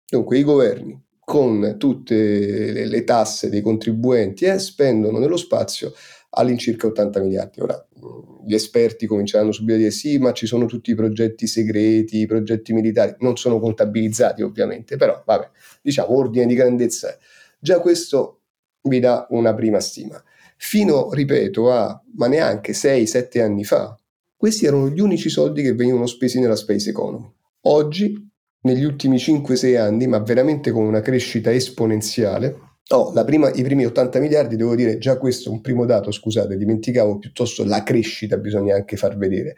Dunque 0.10 0.40
i 0.40 0.44
governi 0.44 1.00
con 1.28 1.76
tutte 1.78 2.86
le, 2.86 3.04
tasse 3.04 3.50
dei 3.50 3.60
contribuenti 3.60 4.46
eh, 4.46 4.60
spendono 4.60 5.20
nello 5.20 5.36
spazio 5.36 5.92
all'incirca 6.30 6.88
80 6.88 7.20
miliardi. 7.20 7.60
Ora, 7.60 7.86
gli 8.46 8.54
esperti 8.54 9.08
cominceranno 9.08 9.52
subito 9.52 9.74
a 9.74 9.78
dire 9.78 9.92
sì, 9.92 10.20
ma 10.20 10.32
ci 10.32 10.46
sono 10.46 10.68
tutti 10.68 10.92
i 10.92 10.96
progetti 10.96 11.46
segreti, 11.46 12.20
i 12.20 12.28
progetti 12.28 12.72
militari, 12.72 13.14
non 13.20 13.36
sono 13.36 13.60
contabilizzati 13.60 14.42
ovviamente, 14.42 14.96
però 14.96 15.22
vabbè, 15.26 15.50
diciamo 15.82 16.18
ordine 16.18 16.46
di 16.46 16.56
grandezza. 16.56 17.18
Già 17.60 17.82
questo 17.82 18.44
vi 18.84 19.02
dà 19.02 19.28
una 19.32 19.54
prima 19.54 19.82
stima. 19.82 20.24
Fino, 20.56 21.12
ripeto, 21.12 21.74
a 21.74 22.02
ma 22.16 22.28
neanche 22.28 22.72
6-7 22.72 23.42
anni 23.42 23.66
fa, 23.66 24.00
questi 24.38 24.66
erano 24.66 24.88
gli 24.88 25.02
unici 25.02 25.28
soldi 25.28 25.62
che 25.62 25.74
venivano 25.74 26.06
spesi 26.06 26.40
nella 26.40 26.56
space 26.56 26.92
economy. 26.92 27.30
Oggi, 27.64 28.30
negli 28.62 28.84
ultimi 28.84 29.18
5-6 29.18 29.78
anni, 29.78 30.08
ma 30.08 30.20
veramente 30.20 30.72
con 30.72 30.86
una 30.86 31.02
crescita 31.02 31.52
esponenziale, 31.52 32.68
Oh, 32.90 33.12
prima, 33.26 33.52
I 33.52 33.64
primi 33.64 33.86
80 33.86 34.20
miliardi, 34.20 34.56
devo 34.56 34.74
dire, 34.74 34.98
già 34.98 35.18
questo 35.18 35.50
è 35.50 35.52
un 35.52 35.60
primo 35.60 35.86
dato, 35.86 36.10
scusate, 36.10 36.56
dimenticavo 36.56 37.18
piuttosto 37.18 37.66
la 37.66 37.84
crescita, 37.84 38.38
bisogna 38.38 38.76
anche 38.76 38.96
far 38.96 39.18
vedere. 39.18 39.58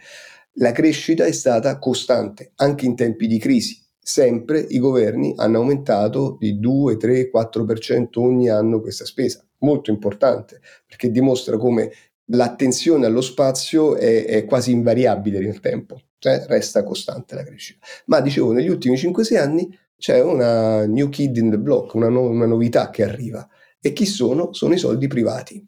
La 0.53 0.71
crescita 0.71 1.25
è 1.25 1.31
stata 1.31 1.77
costante, 1.77 2.53
anche 2.55 2.85
in 2.85 2.95
tempi 2.95 3.27
di 3.27 3.37
crisi. 3.37 3.79
Sempre 3.99 4.59
i 4.59 4.79
governi 4.79 5.33
hanno 5.35 5.59
aumentato 5.59 6.37
di 6.39 6.57
2, 6.57 6.97
3, 6.97 7.29
4% 7.31 8.07
ogni 8.15 8.49
anno 8.49 8.81
questa 8.81 9.05
spesa. 9.05 9.45
Molto 9.59 9.91
importante, 9.91 10.59
perché 10.87 11.11
dimostra 11.11 11.57
come 11.57 11.91
l'attenzione 12.31 13.05
allo 13.05 13.21
spazio 13.21 13.95
è, 13.95 14.25
è 14.25 14.45
quasi 14.45 14.71
invariabile 14.71 15.39
nel 15.39 15.59
tempo, 15.59 16.01
cioè 16.19 16.45
resta 16.47 16.83
costante 16.83 17.35
la 17.35 17.43
crescita. 17.43 17.85
Ma 18.05 18.19
dicevo, 18.21 18.51
negli 18.51 18.69
ultimi 18.69 18.95
5-6 18.95 19.37
anni 19.37 19.77
c'è 19.97 20.21
una 20.21 20.85
new 20.85 21.09
kid 21.09 21.37
in 21.37 21.49
the 21.49 21.57
block, 21.57 21.93
una, 21.95 22.09
no- 22.09 22.29
una 22.29 22.45
novità 22.45 22.89
che 22.89 23.03
arriva. 23.03 23.47
E 23.81 23.93
chi 23.93 24.05
sono? 24.05 24.53
Sono 24.53 24.73
i 24.73 24.77
soldi 24.77 25.07
privati. 25.07 25.65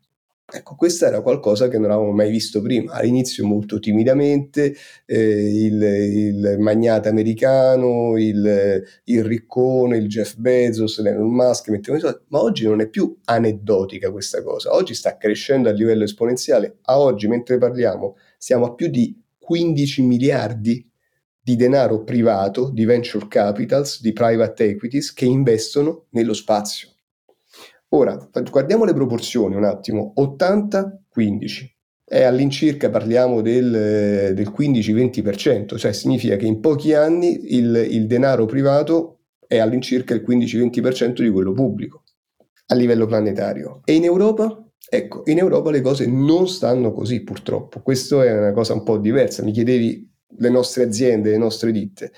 Ecco, 0.53 0.75
questo 0.75 1.05
era 1.05 1.21
qualcosa 1.21 1.69
che 1.69 1.77
non 1.77 1.91
avevamo 1.91 2.11
mai 2.11 2.29
visto 2.29 2.61
prima. 2.61 2.91
All'inizio 2.91 3.45
molto 3.45 3.79
timidamente, 3.79 4.75
eh, 5.05 5.65
il, 5.65 5.81
il, 5.81 6.55
magnate 6.59 7.07
americano, 7.07 8.17
il, 8.17 8.83
il, 9.05 9.23
riccone, 9.23 9.95
il 9.95 10.07
Jeff 10.07 10.35
Bezos, 10.35 10.99
l'Elon 10.99 11.29
Musk 11.31 11.69
mettevano 11.69 12.03
i 12.03 12.05
soldi, 12.05 12.25
ma 12.27 12.41
oggi 12.41 12.65
non 12.65 12.81
è 12.81 12.89
più 12.89 13.17
aneddotica 13.25 14.11
questa 14.11 14.43
cosa. 14.43 14.73
Oggi 14.73 14.93
sta 14.93 15.15
crescendo 15.15 15.69
a 15.69 15.71
livello 15.71 16.03
esponenziale. 16.03 16.79
A 16.83 16.99
oggi, 16.99 17.27
mentre 17.27 17.57
parliamo, 17.57 18.17
siamo 18.37 18.65
a 18.65 18.73
più 18.73 18.89
di 18.89 19.20
15 19.41 20.03
miliardi 20.03 20.87
di 21.43 21.55
denaro 21.55 22.03
privato, 22.03 22.69
di 22.69 22.85
venture 22.85 23.27
capitals, 23.27 23.99
di 24.01 24.13
private 24.13 24.65
equities 24.65 25.11
che 25.11 25.25
investono 25.25 26.05
nello 26.11 26.33
spazio. 26.33 26.89
Ora, 27.89 28.29
guardiamo 28.49 28.85
le 28.85 28.93
proporzioni 28.93 29.55
un 29.55 29.65
attimo, 29.65 30.13
80-15. 30.17 31.69
E 32.05 32.23
all'incirca 32.23 32.89
parliamo 32.89 33.41
del, 33.41 34.33
del 34.33 34.53
15-20%, 34.55 35.77
cioè 35.77 35.93
significa 35.93 36.35
che 36.35 36.45
in 36.45 36.59
pochi 36.59 36.93
anni 36.93 37.55
il, 37.55 37.87
il 37.89 38.05
denaro 38.05 38.45
privato 38.45 39.21
è 39.47 39.57
all'incirca 39.57 40.13
il 40.13 40.23
15-20% 40.27 41.21
di 41.21 41.29
quello 41.29 41.53
pubblico 41.53 42.03
a 42.67 42.75
livello 42.75 43.05
planetario. 43.05 43.81
E 43.85 43.93
in 43.93 44.03
Europa? 44.03 44.70
Ecco, 44.89 45.23
in 45.25 45.37
Europa 45.37 45.71
le 45.71 45.81
cose 45.81 46.05
non 46.07 46.47
stanno 46.47 46.91
così 46.91 47.23
purtroppo. 47.23 47.81
Questa 47.81 48.23
è 48.23 48.37
una 48.37 48.51
cosa 48.51 48.73
un 48.73 48.83
po' 48.83 48.97
diversa. 48.97 49.43
Mi 49.43 49.51
chiedevi 49.51 50.09
le 50.37 50.49
nostre 50.49 50.83
aziende, 50.83 51.29
le 51.29 51.37
nostre 51.37 51.71
ditte. 51.71 52.11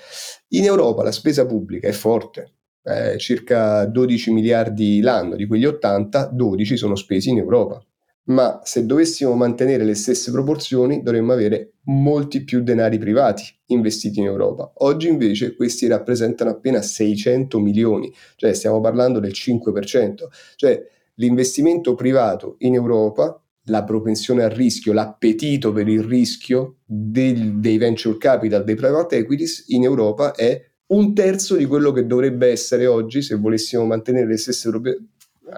In 0.48 0.64
Europa 0.64 1.02
la 1.02 1.12
spesa 1.12 1.46
pubblica 1.46 1.88
è 1.88 1.92
forte, 1.92 2.54
eh, 2.82 3.18
circa 3.18 3.86
12 3.86 4.30
miliardi 4.32 5.00
l'anno, 5.00 5.36
di 5.36 5.46
quegli 5.46 5.64
80, 5.64 6.26
12 6.32 6.76
sono 6.76 6.94
spesi 6.94 7.30
in 7.30 7.38
Europa. 7.38 7.84
Ma 8.26 8.60
se 8.64 8.86
dovessimo 8.86 9.34
mantenere 9.34 9.84
le 9.84 9.94
stesse 9.94 10.30
proporzioni 10.30 11.02
dovremmo 11.02 11.32
avere 11.32 11.74
molti 11.84 12.42
più 12.42 12.62
denari 12.62 12.96
privati 12.96 13.44
investiti 13.66 14.20
in 14.20 14.24
Europa. 14.24 14.72
Oggi 14.76 15.08
invece 15.08 15.54
questi 15.54 15.86
rappresentano 15.86 16.48
appena 16.50 16.80
600 16.80 17.60
milioni, 17.60 18.10
cioè 18.36 18.54
stiamo 18.54 18.80
parlando 18.80 19.20
del 19.20 19.32
5%, 19.32 20.28
cioè 20.56 20.82
l'investimento 21.14 21.94
privato 21.94 22.56
in 22.58 22.74
Europa 22.74 23.38
la 23.68 23.84
propensione 23.84 24.42
al 24.42 24.50
rischio, 24.50 24.92
l'appetito 24.92 25.72
per 25.72 25.88
il 25.88 26.02
rischio 26.02 26.76
del, 26.84 27.54
dei 27.60 27.78
venture 27.78 28.18
capital, 28.18 28.64
dei 28.64 28.74
private 28.74 29.16
equities 29.16 29.64
in 29.68 29.84
Europa 29.84 30.32
è 30.32 30.62
un 30.86 31.14
terzo 31.14 31.56
di 31.56 31.64
quello 31.64 31.92
che 31.92 32.06
dovrebbe 32.06 32.48
essere 32.48 32.86
oggi 32.86 33.22
se 33.22 33.36
volessimo 33.36 33.86
mantenere 33.86 34.26
le 34.26 34.36
stesse 34.36 34.70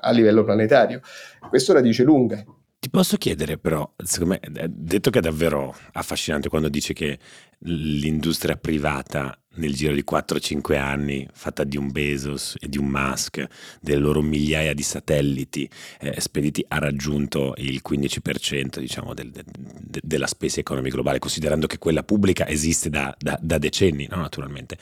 a 0.01 0.11
livello 0.13 0.45
planetario. 0.45 1.01
Questo 1.49 1.73
la 1.73 1.81
dice 1.81 2.05
lunga. 2.05 2.45
Ti 2.87 2.93
posso 2.93 3.17
chiedere 3.17 3.59
però, 3.59 3.95
secondo 3.97 4.39
me, 4.41 4.69
detto 4.71 5.11
che 5.11 5.19
è 5.19 5.21
davvero 5.21 5.77
affascinante 5.95 6.49
quando 6.49 6.69
dice 6.69 6.93
che 6.93 7.19
l'industria 7.63 8.55
privata 8.55 9.37
nel 9.55 9.75
giro 9.75 9.93
di 9.93 10.05
4-5 10.09 10.79
anni, 10.79 11.29
fatta 11.33 11.65
di 11.65 11.77
un 11.77 11.91
Bezos 11.91 12.55
e 12.61 12.69
di 12.69 12.79
un 12.79 12.87
Musk, 12.87 13.45
delle 13.81 13.99
loro 13.99 14.23
migliaia 14.23 14.73
di 14.73 14.85
satelliti 14.85 15.69
eh, 15.99 16.21
spediti, 16.21 16.65
ha 16.69 16.79
raggiunto 16.79 17.55
il 17.57 17.81
15% 17.85 18.79
diciamo, 18.79 19.15
del, 19.15 19.33
de, 19.33 19.43
de, 19.45 20.01
della 20.05 20.29
spesa 20.29 20.61
economica 20.61 20.95
globale, 20.95 21.19
considerando 21.19 21.67
che 21.67 21.79
quella 21.79 22.05
pubblica 22.05 22.47
esiste 22.47 22.89
da, 22.89 23.13
da, 23.19 23.37
da 23.43 23.59
decenni, 23.59 24.07
no? 24.09 24.19
naturalmente. 24.19 24.79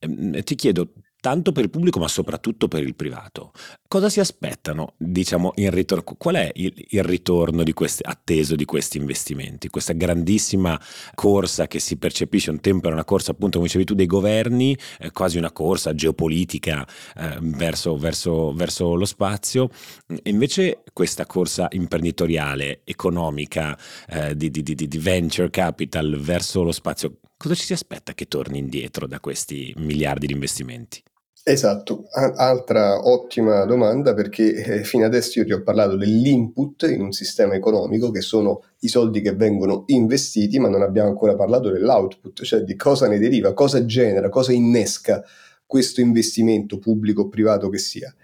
Eh, 0.00 0.42
ti 0.42 0.54
chiedo, 0.54 0.92
tanto 1.28 1.52
per 1.52 1.64
il 1.64 1.68
pubblico 1.68 1.98
ma 1.98 2.08
soprattutto 2.08 2.68
per 2.68 2.82
il 2.82 2.94
privato. 2.94 3.52
Cosa 3.86 4.08
si 4.08 4.18
aspettano, 4.18 4.94
diciamo, 4.96 5.52
in 5.56 5.70
ritorno? 5.70 6.02
Qual 6.16 6.36
è 6.36 6.50
il, 6.54 6.72
il 6.88 7.02
ritorno 7.02 7.62
di 7.64 7.74
questi, 7.74 8.02
atteso 8.02 8.56
di 8.56 8.64
questi 8.64 8.96
investimenti? 8.96 9.68
Questa 9.68 9.92
grandissima 9.92 10.80
corsa 11.14 11.66
che 11.66 11.80
si 11.80 11.98
percepisce 11.98 12.48
un 12.50 12.60
tempo 12.60 12.86
era 12.86 12.94
una 12.94 13.04
corsa, 13.04 13.32
appunto, 13.32 13.58
come 13.58 13.66
dicevi 13.66 13.84
tu, 13.84 13.94
dei 13.94 14.06
governi, 14.06 14.74
eh, 14.98 15.10
quasi 15.10 15.36
una 15.36 15.52
corsa 15.52 15.94
geopolitica 15.94 16.86
eh, 17.14 17.36
verso, 17.40 17.98
verso, 17.98 18.54
verso, 18.54 18.94
lo 18.94 19.04
spazio. 19.04 19.68
E 20.06 20.30
invece 20.30 20.82
questa 20.94 21.26
corsa 21.26 21.68
imprenditoriale, 21.72 22.80
economica, 22.84 23.78
eh, 24.08 24.34
di, 24.34 24.50
di, 24.50 24.62
di, 24.62 24.74
di 24.74 24.98
venture 24.98 25.50
capital 25.50 26.16
verso 26.18 26.62
lo 26.62 26.72
spazio, 26.72 27.18
cosa 27.36 27.54
ci 27.54 27.64
si 27.64 27.74
aspetta 27.74 28.14
che 28.14 28.28
torni 28.28 28.58
indietro 28.58 29.06
da 29.06 29.20
questi 29.20 29.74
miliardi 29.76 30.26
di 30.26 30.32
investimenti? 30.32 31.02
Esatto, 31.50 32.04
altra 32.12 33.08
ottima 33.08 33.64
domanda 33.64 34.12
perché 34.12 34.52
eh, 34.52 34.84
fino 34.84 35.06
adesso 35.06 35.38
io 35.38 35.46
ti 35.46 35.52
ho 35.52 35.62
parlato 35.62 35.96
dell'input 35.96 36.82
in 36.90 37.00
un 37.00 37.12
sistema 37.12 37.54
economico 37.54 38.10
che 38.10 38.20
sono 38.20 38.64
i 38.80 38.88
soldi 38.88 39.22
che 39.22 39.32
vengono 39.32 39.84
investiti, 39.86 40.58
ma 40.58 40.68
non 40.68 40.82
abbiamo 40.82 41.08
ancora 41.08 41.34
parlato 41.36 41.70
dell'output, 41.70 42.42
cioè 42.42 42.60
di 42.64 42.76
cosa 42.76 43.08
ne 43.08 43.18
deriva, 43.18 43.54
cosa 43.54 43.82
genera, 43.86 44.28
cosa 44.28 44.52
innesca 44.52 45.24
questo 45.64 46.02
investimento 46.02 46.78
pubblico 46.78 47.22
o 47.22 47.28
privato 47.30 47.70
che 47.70 47.78
sia. 47.78 48.14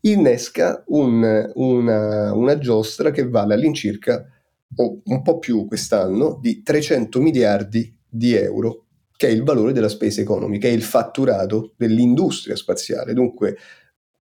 Innesca 0.00 0.82
un, 0.88 1.52
una, 1.54 2.34
una 2.34 2.58
giostra 2.58 3.12
che 3.12 3.28
vale 3.28 3.54
all'incirca, 3.54 4.28
o 4.74 5.02
un 5.04 5.22
po' 5.22 5.38
più 5.38 5.68
quest'anno, 5.68 6.36
di 6.42 6.64
300 6.64 7.20
miliardi 7.20 7.96
di 8.08 8.34
euro 8.34 8.81
che 9.22 9.28
è 9.28 9.30
il 9.30 9.44
valore 9.44 9.72
della 9.72 9.88
space 9.88 10.22
economy, 10.22 10.58
che 10.58 10.68
è 10.68 10.72
il 10.72 10.82
fatturato 10.82 11.74
dell'industria 11.76 12.56
spaziale. 12.56 13.14
Dunque 13.14 13.56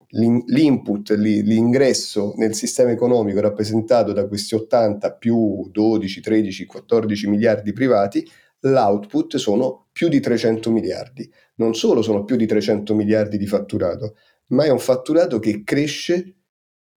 l'input, 0.09 1.09
l'ingresso 1.13 2.35
nel 2.37 2.53
sistema 2.53 2.91
economico 2.91 3.39
rappresentato 3.39 4.13
da 4.13 4.27
questi 4.27 4.53
80 4.53 5.13
più 5.13 5.67
12, 5.71 6.21
13, 6.21 6.65
14 6.67 7.27
miliardi 7.27 7.73
privati, 7.73 8.23
l'output 8.59 9.37
sono 9.37 9.87
più 9.91 10.09
di 10.09 10.19
300 10.19 10.69
miliardi. 10.69 11.27
Non 11.55 11.73
solo 11.73 12.03
sono 12.03 12.23
più 12.23 12.35
di 12.35 12.45
300 12.45 12.93
miliardi 12.93 13.39
di 13.39 13.47
fatturato, 13.47 14.17
ma 14.49 14.65
è 14.65 14.69
un 14.69 14.77
fatturato 14.77 15.39
che 15.39 15.63
cresce 15.63 16.35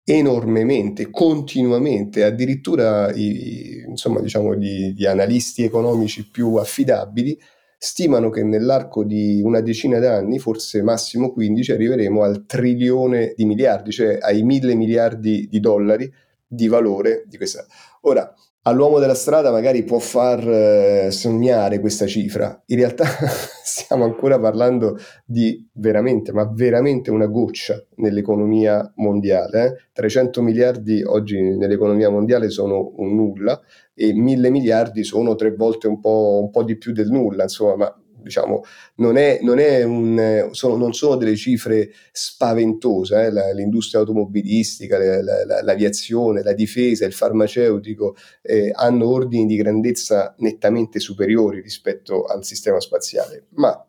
enormemente, 0.05 1.09
continuamente, 1.09 2.25
addirittura 2.25 3.11
i, 3.15 3.83
insomma, 3.89 4.21
diciamo, 4.21 4.55
gli, 4.55 4.93
gli 4.93 5.07
analisti 5.07 5.63
economici 5.63 6.29
più 6.29 6.57
affidabili 6.57 7.41
stimano 7.79 8.31
che 8.31 8.43
nell'arco 8.43 9.05
di 9.05 9.41
una 9.43 9.61
decina 9.61 9.99
d'anni, 9.99 10.39
forse 10.39 10.83
massimo 10.83 11.33
15, 11.33 11.73
arriveremo 11.73 12.23
al 12.23 12.45
trilione 12.47 13.35
di 13.37 13.45
miliardi, 13.45 13.91
cioè 13.91 14.19
ai 14.21 14.43
mille 14.43 14.75
miliardi 14.75 15.47
di 15.49 15.61
dollari 15.61 16.13
di 16.47 16.69
valore 16.69 17.25
di 17.27 17.37
questa. 17.37 17.67
Ora, 18.03 18.33
all'uomo 18.67 18.99
della 18.99 19.15
strada 19.15 19.51
magari 19.51 19.85
può 19.85 19.99
far 19.99 20.47
eh, 20.47 21.11
sognare 21.11 21.81
questa 21.81 22.07
cifra, 22.07 22.63
in 22.67 22.77
realtà 22.77 23.05
stiamo 23.65 24.05
ancora 24.05 24.39
parlando 24.39 24.99
di 25.25 25.67
veramente, 25.73 26.33
ma 26.33 26.51
veramente 26.53 27.11
una 27.11 27.27
goccia 27.27 27.83
nell'economia 27.97 28.93
mondiale. 28.97 29.65
Eh? 29.67 29.75
300 29.93 30.43
miliardi 30.43 31.03
oggi 31.03 31.41
nell'economia 31.57 32.11
mondiale 32.11 32.51
sono 32.51 32.93
un 32.97 33.15
nulla 33.15 33.61
e 33.95 34.13
mille 34.13 34.51
miliardi 34.51 35.05
sono 35.05 35.35
tre 35.37 35.55
volte 35.55 35.87
un 35.87 36.01
po', 36.01 36.41
un 36.43 36.51
po', 36.51 36.65
di 36.65 36.77
più 36.77 36.93
del 36.93 37.09
nulla, 37.09 37.45
insomma, 37.45 37.77
ma 37.77 38.01
diciamo, 38.27 38.65
non, 38.97 39.17
è, 39.17 39.39
non, 39.43 39.59
è 39.59 39.85
un, 39.85 40.49
sono, 40.51 40.77
non 40.77 40.93
sono 40.93 41.17
delle 41.17 41.37
cifre 41.37 41.91
spaventose, 42.11 43.27
eh? 43.27 43.31
la, 43.31 43.53
l'industria 43.53 44.01
automobilistica, 44.01 44.99
la, 44.99 45.23
la, 45.23 45.63
l'aviazione, 45.63 46.43
la 46.43 46.53
difesa, 46.53 47.07
il 47.07 47.13
farmaceutico 47.13 48.17
eh, 48.43 48.73
hanno 48.75 49.09
ordini 49.09 49.47
di 49.47 49.57
grandezza 49.57 50.35
nettamente 50.39 50.99
superiori 50.99 51.61
rispetto 51.61 52.25
al 52.25 52.45
sistema 52.45 52.81
spaziale, 52.81 53.47
ma 53.51 53.87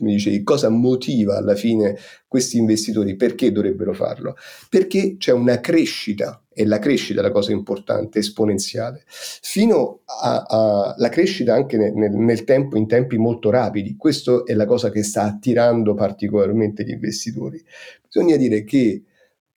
mi 0.00 0.12
dicevi 0.12 0.42
cosa 0.42 0.68
motiva 0.68 1.36
alla 1.36 1.54
fine 1.54 1.96
questi 2.26 2.58
investitori, 2.58 3.16
perché 3.16 3.52
dovrebbero 3.52 3.92
farlo? 3.92 4.36
Perché 4.68 5.16
c'è 5.16 5.32
una 5.32 5.60
crescita, 5.60 6.42
e 6.52 6.64
la 6.66 6.78
crescita 6.78 7.20
è 7.20 7.22
la 7.22 7.30
cosa 7.30 7.52
importante, 7.52 8.18
esponenziale, 8.18 9.02
fino 9.06 10.00
alla 10.06 11.08
crescita 11.10 11.54
anche 11.54 11.76
nel, 11.76 12.12
nel, 12.12 12.44
tempo, 12.44 12.76
in 12.76 12.86
tempi 12.86 13.16
molto 13.16 13.50
rapidi. 13.50 13.96
Questa 13.96 14.42
è 14.44 14.54
la 14.54 14.66
cosa 14.66 14.90
che 14.90 15.02
sta 15.02 15.22
attirando 15.22 15.94
particolarmente 15.94 16.84
gli 16.84 16.90
investitori. 16.90 17.62
Bisogna 18.04 18.36
dire 18.36 18.64
che 18.64 19.04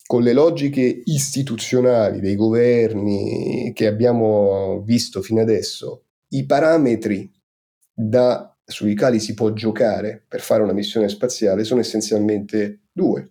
con 0.05 0.21
le 0.21 0.33
logiche 0.33 1.01
istituzionali 1.05 2.19
dei 2.19 2.35
governi 2.35 3.71
che 3.73 3.88
abbiamo 3.88 4.81
visto 4.85 5.21
fino 5.21 5.41
adesso, 5.41 6.03
i 6.29 6.45
parametri 6.45 7.31
da 7.93 8.52
sui 8.65 8.96
quali 8.96 9.20
si 9.20 9.34
può 9.34 9.51
giocare 9.51 10.24
per 10.27 10.41
fare 10.41 10.63
una 10.63 10.74
missione 10.74 11.10
spaziale 11.10 11.63
sono 11.63 11.82
essenzialmente 11.82 12.82
due. 12.91 13.29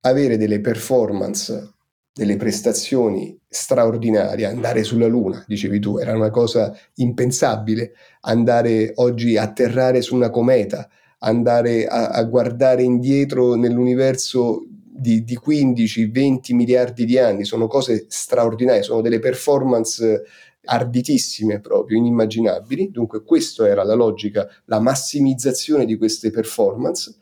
Avere 0.00 0.36
delle 0.36 0.60
performance, 0.60 1.74
delle 2.12 2.36
prestazioni 2.36 3.38
straordinarie, 3.48 4.46
andare 4.46 4.82
sulla 4.82 5.06
Luna, 5.06 5.44
dicevi 5.46 5.78
tu, 5.78 5.98
era 5.98 6.14
una 6.14 6.30
cosa 6.30 6.76
impensabile, 6.96 7.92
andare 8.22 8.92
oggi 8.96 9.36
a 9.36 9.42
atterrare 9.42 10.02
su 10.02 10.14
una 10.14 10.30
cometa, 10.30 10.88
andare 11.20 11.86
a, 11.86 12.08
a 12.08 12.22
guardare 12.24 12.82
indietro 12.82 13.54
nell'universo 13.54 14.64
di, 14.68 15.24
di 15.24 15.38
15-20 15.38 16.54
miliardi 16.54 17.04
di 17.04 17.18
anni, 17.18 17.44
sono 17.44 17.66
cose 17.66 18.06
straordinarie, 18.08 18.82
sono 18.82 19.00
delle 19.00 19.18
performance 19.18 20.22
arditissime 20.64 21.60
proprio, 21.60 21.98
inimmaginabili. 21.98 22.90
Dunque 22.90 23.22
questa 23.22 23.66
era 23.66 23.82
la 23.84 23.94
logica, 23.94 24.48
la 24.66 24.80
massimizzazione 24.80 25.84
di 25.84 25.96
queste 25.96 26.30
performance 26.30 27.14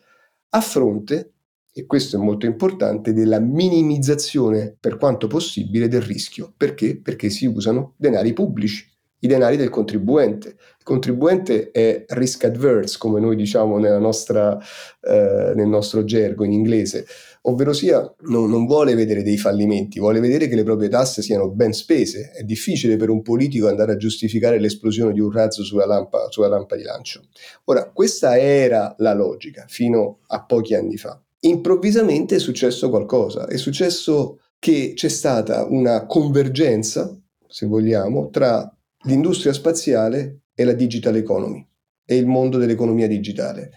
a 0.51 0.61
fronte, 0.61 1.33
e 1.73 1.87
questo 1.87 2.17
è 2.17 2.19
molto 2.19 2.47
importante, 2.47 3.13
della 3.13 3.39
minimizzazione 3.39 4.77
per 4.79 4.97
quanto 4.97 5.29
possibile 5.29 5.89
del 5.89 6.03
rischio. 6.03 6.53
Perché? 6.57 7.01
Perché 7.01 7.31
si 7.31 7.47
usano 7.47 7.95
denari 7.97 8.33
pubblici, 8.33 8.89
i 9.21 9.29
denari 9.29 9.57
del 9.57 9.69
contribuente. 9.69 10.49
Il 10.49 10.85
contribuente 10.85 11.71
è 11.71 12.05
risk 12.09 12.45
adverse, 12.45 12.99
come 12.99 13.21
noi 13.21 13.37
diciamo 13.37 13.79
nostra, 13.99 14.59
eh, 15.01 15.53
nel 15.55 15.69
nostro 15.69 16.05
gergo 16.05 16.45
in 16.45 16.53
inglese 16.53 17.07
ovvero 17.43 17.73
sia 17.73 18.01
non, 18.23 18.51
non, 18.51 18.67
vuole 18.67 18.95
vedere 18.95 19.23
dei 19.23 19.39
fallimenti, 19.39 19.99
vuole 19.99 20.21
vedere 20.21 20.49
che 20.49 20.55
le 20.55 20.63
proprie 20.63 20.89
tasse 20.89 21.23
siano 21.23 21.51
ben 21.51 21.73
spese. 21.73 22.33
È 22.33 22.43
difficile 22.43 22.97
per 22.97 23.09
un 23.09 23.23
politico 23.23 23.69
andare 23.69 23.93
a 23.93 23.97
giustificare 23.97 24.59
l'esplosione 24.59 25.13
di 25.13 25.21
un 25.21 25.31
razzo 25.31 25.65
sulla 25.65 25.87
lampa, 25.87 26.29
sulla 26.31 26.49
lampa 26.49 26.77
di 26.77 26.83
lancio. 26.83 27.23
Ora, 27.65 27.91
questa 27.91 28.39
era 28.39 28.95
la 28.99 29.15
logica 29.15 29.65
fino 29.69 30.19
a 30.27 30.45
pochi 30.45 30.75
anni 30.75 30.97
fa. 30.97 31.21
Improvvisamente 31.41 32.37
è 32.37 32.39
successo 32.39 32.91
qualcosa, 32.91 33.47
è 33.47 33.57
successo 33.57 34.41
che 34.59 34.93
c'è 34.95 35.09
stata 35.09 35.65
una 35.65 36.05
convergenza, 36.05 37.19
se 37.49 37.67
vogliamo, 37.67 38.29
tra 38.29 38.71
l'industria 39.05 39.55
spaziale 39.55 40.41
e 40.55 40.65
la 40.65 40.75
digital 40.75 41.17
economy 41.17 41.67
e 42.05 42.17
il 42.17 42.27
mondo 42.27 42.59
dell'economia 42.59 43.07
digitale. 43.07 43.71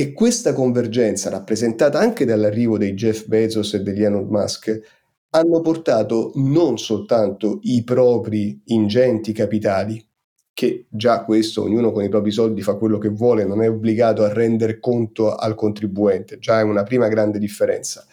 E 0.00 0.14
questa 0.14 0.54
convergenza, 0.54 1.28
rappresentata 1.28 1.98
anche 1.98 2.24
dall'arrivo 2.24 2.78
dei 2.78 2.94
Jeff 2.94 3.26
Bezos 3.26 3.74
e 3.74 3.82
degli 3.82 4.02
Elon 4.02 4.28
Musk, 4.30 4.80
hanno 5.28 5.60
portato 5.60 6.32
non 6.36 6.78
soltanto 6.78 7.58
i 7.64 7.84
propri 7.84 8.62
ingenti 8.68 9.32
capitali, 9.32 10.02
che 10.54 10.86
già 10.88 11.22
questo 11.22 11.64
ognuno 11.64 11.92
con 11.92 12.02
i 12.02 12.08
propri 12.08 12.30
soldi 12.30 12.62
fa 12.62 12.76
quello 12.76 12.96
che 12.96 13.10
vuole, 13.10 13.44
non 13.44 13.62
è 13.62 13.68
obbligato 13.68 14.24
a 14.24 14.32
rendere 14.32 14.80
conto 14.80 15.34
al 15.34 15.54
contribuente, 15.54 16.38
già 16.38 16.60
è 16.60 16.62
una 16.62 16.82
prima 16.82 17.08
grande 17.08 17.38
differenza. 17.38 18.06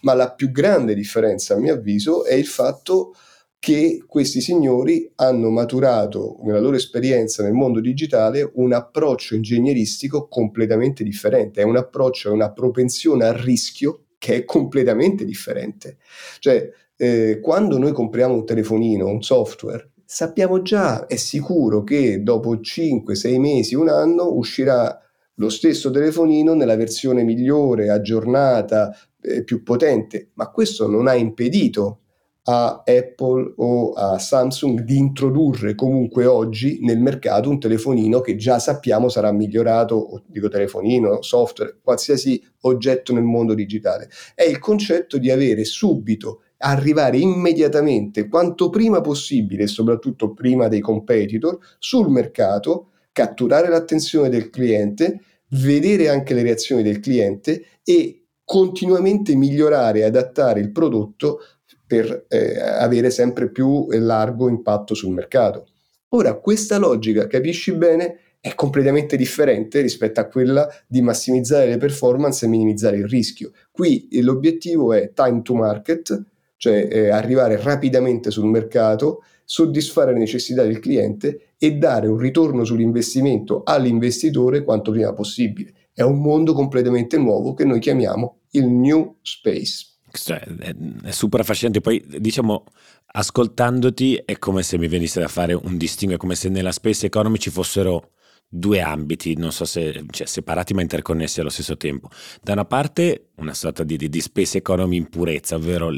Ma 0.00 0.14
la 0.14 0.32
più 0.32 0.50
grande 0.50 0.94
differenza, 0.94 1.52
a 1.52 1.58
mio 1.58 1.74
avviso, 1.74 2.24
è 2.24 2.32
il 2.32 2.46
fatto 2.46 3.10
che 3.10 3.18
che 3.64 4.04
questi 4.06 4.42
signori 4.42 5.10
hanno 5.14 5.48
maturato 5.48 6.36
nella 6.42 6.60
loro 6.60 6.76
esperienza 6.76 7.42
nel 7.42 7.54
mondo 7.54 7.80
digitale 7.80 8.50
un 8.56 8.74
approccio 8.74 9.34
ingegneristico 9.34 10.28
completamente 10.28 11.02
differente, 11.02 11.62
è 11.62 11.64
un 11.64 11.78
approccio, 11.78 12.28
è 12.28 12.32
una 12.32 12.52
propensione 12.52 13.24
al 13.24 13.32
rischio 13.32 14.08
che 14.18 14.34
è 14.34 14.44
completamente 14.44 15.24
differente. 15.24 15.96
Cioè, 16.40 16.70
eh, 16.94 17.40
quando 17.40 17.78
noi 17.78 17.92
compriamo 17.92 18.34
un 18.34 18.44
telefonino, 18.44 19.06
un 19.06 19.22
software, 19.22 19.92
sappiamo 20.04 20.60
già, 20.60 21.06
è 21.06 21.16
sicuro 21.16 21.84
che 21.84 22.22
dopo 22.22 22.60
5, 22.60 23.14
6 23.14 23.38
mesi, 23.38 23.74
un 23.74 23.88
anno 23.88 24.30
uscirà 24.30 25.00
lo 25.36 25.48
stesso 25.48 25.90
telefonino 25.90 26.52
nella 26.52 26.76
versione 26.76 27.22
migliore, 27.22 27.88
aggiornata, 27.88 28.94
eh, 29.22 29.42
più 29.42 29.62
potente, 29.62 30.32
ma 30.34 30.50
questo 30.50 30.86
non 30.86 31.06
ha 31.06 31.14
impedito 31.14 32.00
a 32.46 32.82
Apple 32.84 33.54
o 33.56 33.92
a 33.92 34.18
Samsung 34.18 34.80
di 34.80 34.98
introdurre 34.98 35.74
comunque 35.74 36.26
oggi 36.26 36.78
nel 36.82 36.98
mercato 36.98 37.48
un 37.48 37.58
telefonino 37.58 38.20
che 38.20 38.36
già 38.36 38.58
sappiamo 38.58 39.08
sarà 39.08 39.32
migliorato, 39.32 40.22
dico 40.26 40.48
telefonino, 40.48 41.22
software, 41.22 41.78
qualsiasi 41.82 42.42
oggetto 42.62 43.14
nel 43.14 43.22
mondo 43.22 43.54
digitale. 43.54 44.10
È 44.34 44.42
il 44.42 44.58
concetto 44.58 45.16
di 45.16 45.30
avere 45.30 45.64
subito, 45.64 46.42
arrivare 46.58 47.16
immediatamente, 47.16 48.28
quanto 48.28 48.68
prima 48.68 49.00
possibile, 49.00 49.66
soprattutto 49.66 50.34
prima 50.34 50.68
dei 50.68 50.80
competitor, 50.80 51.58
sul 51.78 52.10
mercato, 52.10 52.90
catturare 53.12 53.68
l'attenzione 53.68 54.28
del 54.28 54.50
cliente, 54.50 55.20
vedere 55.48 56.08
anche 56.08 56.34
le 56.34 56.42
reazioni 56.42 56.82
del 56.82 57.00
cliente 57.00 57.64
e 57.82 58.24
continuamente 58.44 59.34
migliorare 59.34 60.00
e 60.00 60.04
adattare 60.04 60.60
il 60.60 60.70
prodotto 60.70 61.40
per 61.86 62.26
eh, 62.28 62.58
avere 62.58 63.10
sempre 63.10 63.50
più 63.50 63.86
largo 63.90 64.48
impatto 64.48 64.94
sul 64.94 65.12
mercato. 65.12 65.66
Ora, 66.10 66.34
questa 66.34 66.78
logica, 66.78 67.26
capisci 67.26 67.72
bene, 67.72 68.18
è 68.40 68.54
completamente 68.54 69.16
differente 69.16 69.80
rispetto 69.80 70.20
a 70.20 70.26
quella 70.26 70.68
di 70.86 71.02
massimizzare 71.02 71.66
le 71.66 71.76
performance 71.78 72.44
e 72.44 72.48
minimizzare 72.48 72.98
il 72.98 73.08
rischio. 73.08 73.52
Qui 73.70 74.08
l'obiettivo 74.22 74.92
è 74.92 75.12
time 75.12 75.42
to 75.42 75.54
market, 75.54 76.24
cioè 76.56 76.88
eh, 76.90 77.08
arrivare 77.08 77.60
rapidamente 77.60 78.30
sul 78.30 78.46
mercato, 78.46 79.22
soddisfare 79.44 80.12
le 80.12 80.18
necessità 80.18 80.62
del 80.62 80.78
cliente 80.78 81.54
e 81.58 81.72
dare 81.76 82.06
un 82.06 82.18
ritorno 82.18 82.64
sull'investimento 82.64 83.62
all'investitore 83.64 84.62
quanto 84.62 84.90
prima 84.90 85.12
possibile. 85.12 85.72
È 85.92 86.02
un 86.02 86.20
mondo 86.20 86.52
completamente 86.52 87.16
nuovo 87.16 87.54
che 87.54 87.64
noi 87.64 87.80
chiamiamo 87.80 88.40
il 88.50 88.66
new 88.66 89.16
space 89.22 89.93
cioè, 90.18 90.40
è, 90.40 90.74
è, 91.02 91.10
super 91.10 91.40
affascinante. 91.40 91.80
Poi, 91.80 92.02
diciamo, 92.18 92.64
ascoltandoti 93.06 94.22
è 94.24 94.38
come 94.38 94.62
se 94.62 94.78
mi 94.78 94.88
venisse 94.88 95.20
da 95.20 95.28
fare 95.28 95.54
un 95.54 95.76
distinguo, 95.76 96.16
è 96.16 96.20
come 96.20 96.34
se 96.34 96.48
nella 96.48 96.72
space 96.72 97.06
economy 97.06 97.38
ci 97.38 97.50
fossero 97.50 98.10
due 98.48 98.80
ambiti, 98.80 99.34
non 99.36 99.50
so 99.50 99.64
se 99.64 100.04
cioè, 100.10 100.26
separati 100.26 100.74
ma 100.74 100.82
interconnessi 100.82 101.40
allo 101.40 101.50
stesso 101.50 101.76
tempo. 101.76 102.08
Da 102.40 102.52
una 102.52 102.64
parte 102.64 103.30
una 103.36 103.54
sorta 103.54 103.82
di, 103.82 103.96
di, 103.96 104.08
di 104.08 104.20
space 104.20 104.58
economy 104.58 104.96
in 104.96 105.08
purezza, 105.08 105.56
ovvero 105.56 105.90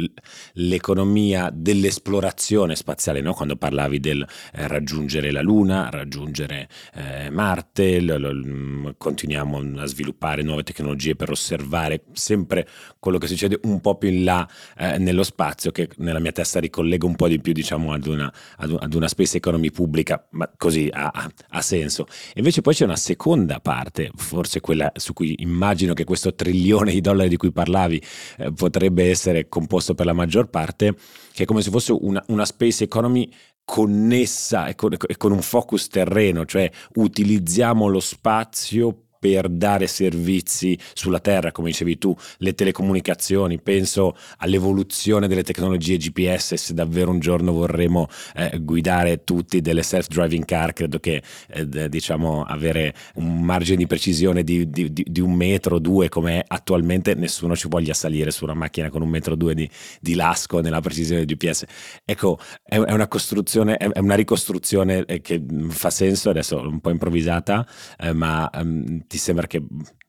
l'economia 0.53 1.51
dell'esplorazione 1.53 2.75
spaziale, 2.77 3.20
no? 3.20 3.35
quando 3.35 3.57
parlavi 3.57 4.01
del 4.01 4.27
eh, 4.53 4.66
raggiungere 4.68 5.31
la 5.31 5.42
Luna, 5.42 5.90
raggiungere 5.90 6.68
eh, 6.94 7.31
Marte, 7.31 8.01
lo, 8.01 8.18
lo, 8.18 8.33
mm, 8.33 8.88
continuiamo 8.96 9.81
a 9.81 9.87
sviluppare 9.87 10.42
nuove 10.42 10.62
tecnologie 10.62 11.14
per 11.14 11.31
osservare 11.31 12.05
sempre 12.12 12.66
quello 12.99 13.18
che 13.18 13.27
succede 13.27 13.61
un 13.64 13.81
po' 13.81 13.96
più 13.96 14.09
in 14.09 14.25
là 14.25 14.49
eh, 14.79 14.99
nello 14.99 15.22
spazio, 15.22 15.70
che 15.72 15.90
nella 15.99 16.20
mia 16.20 16.33
testa 16.33 16.59
ricollega 16.59 17.07
un 17.07 17.16
po' 17.16 17.29
di 17.29 17.40
più 17.40 17.53
diciamo 17.53 17.92
ad 17.92 18.07
una, 18.07 18.33
ad 18.57 18.94
una 18.94 19.09
space 19.09 19.37
economy 19.37 19.70
pubblica, 19.70 20.27
ma 20.31 20.51
così 20.57 20.88
ha, 20.90 21.11
ha, 21.12 21.31
ha 21.51 21.61
senso. 21.61 22.07
Invece 22.35 22.62
poi 22.62 22.75
c'è 22.75 22.85
una 22.85 22.96
seconda 22.96 23.61
parte, 23.61 24.11
forse 24.14 24.61
quella 24.61 24.90
su 24.96 25.12
cui 25.12 25.35
immagino 25.38 25.92
che 25.92 26.05
questo 26.05 26.35
trilione 26.35 26.92
di 26.92 27.01
dollari 27.01 27.26
di 27.29 27.37
cui 27.37 27.53
parlavi 27.53 28.03
eh, 28.39 28.53
potrebbe 28.53 29.09
essere 29.09 29.49
composto 29.49 29.95
per 29.95 30.07
la 30.07 30.12
maggior 30.12 30.49
parte, 30.49 30.95
che 31.33 31.43
è 31.45 31.47
come 31.47 31.62
se 31.62 31.71
fosse 31.71 31.93
una, 31.93 32.23
una 32.29 32.45
space 32.45 32.85
economy 32.85 33.31
connessa 33.65 34.69
e 34.69 34.75
con, 34.77 34.95
e 34.95 35.17
con 35.17 35.33
un 35.33 35.43
focus 35.43 35.89
terreno, 35.89 36.45
cioè 36.45 36.71
utilizziamo 36.95 37.89
lo 37.89 38.01
spazio 38.01 39.06
per 39.27 39.49
dare 39.49 39.89
servizi 39.89 40.79
sulla 40.95 41.19
Terra, 41.19 41.51
come 41.51 41.71
dicevi 41.71 41.99
tu, 41.99 42.15
le 42.39 42.55
telecomunicazioni, 42.55 43.61
penso 43.61 44.17
all'evoluzione 44.39 45.27
delle 45.27 45.43
tecnologie 45.43 45.97
GPS, 45.97 46.55
se 46.55 46.75
davvero 46.75 47.11
un 47.11 47.19
giorno 47.19 47.53
vorremmo 47.53 48.09
eh, 48.37 48.61
guidare 48.61 49.25
tutti 49.25 49.61
delle 49.61 49.83
self-driving 49.83 50.45
car, 50.45 50.73
credo 50.73 51.01
che 51.01 51.21
eh, 51.49 51.89
diciamo 51.89 52.45
avere 52.45 52.95
un 53.15 53.43
margine 53.43 53.79
di 53.79 53.87
precisione 53.89 54.45
di, 54.45 54.71
di, 54.71 54.93
di, 54.93 55.21
un 55.21 55.33
metro 55.33 55.77
o 55.77 55.79
due 55.81 56.09
come 56.09 56.39
è 56.39 56.45
attualmente, 56.47 57.15
nessuno 57.15 57.57
ci 57.57 57.67
voglia 57.67 57.95
salire 57.95 58.31
su 58.31 58.45
una 58.45 58.55
macchina 58.55 58.91
con 58.91 59.03
un 59.03 59.09
metro 59.09 59.33
o 59.33 59.37
due 59.37 59.55
di, 59.55 59.69
di 60.01 60.15
lasco 60.15 60.61
nella 60.61 60.81
precisione 60.81 61.25
del 61.25 61.37
GPS. 61.37 61.65
Ecco, 62.05 62.39
è, 62.62 62.79
è 62.79 62.93
una 62.93 63.09
costruzione, 63.09 63.77
è, 63.77 63.99
una 63.99 64.15
ricostruzione 64.15 65.05
eh, 65.05 65.21
che 65.21 65.43
fa 65.71 65.91
senso, 65.91 66.31
adesso 66.31 66.61
un 66.61 66.79
po' 66.79 66.91
improvvisata, 66.91 67.67
eh, 67.99 68.12
ma 68.12 68.49
um, 68.55 69.05
ti 69.07 69.16
sembra 69.17 69.47
che 69.47 69.63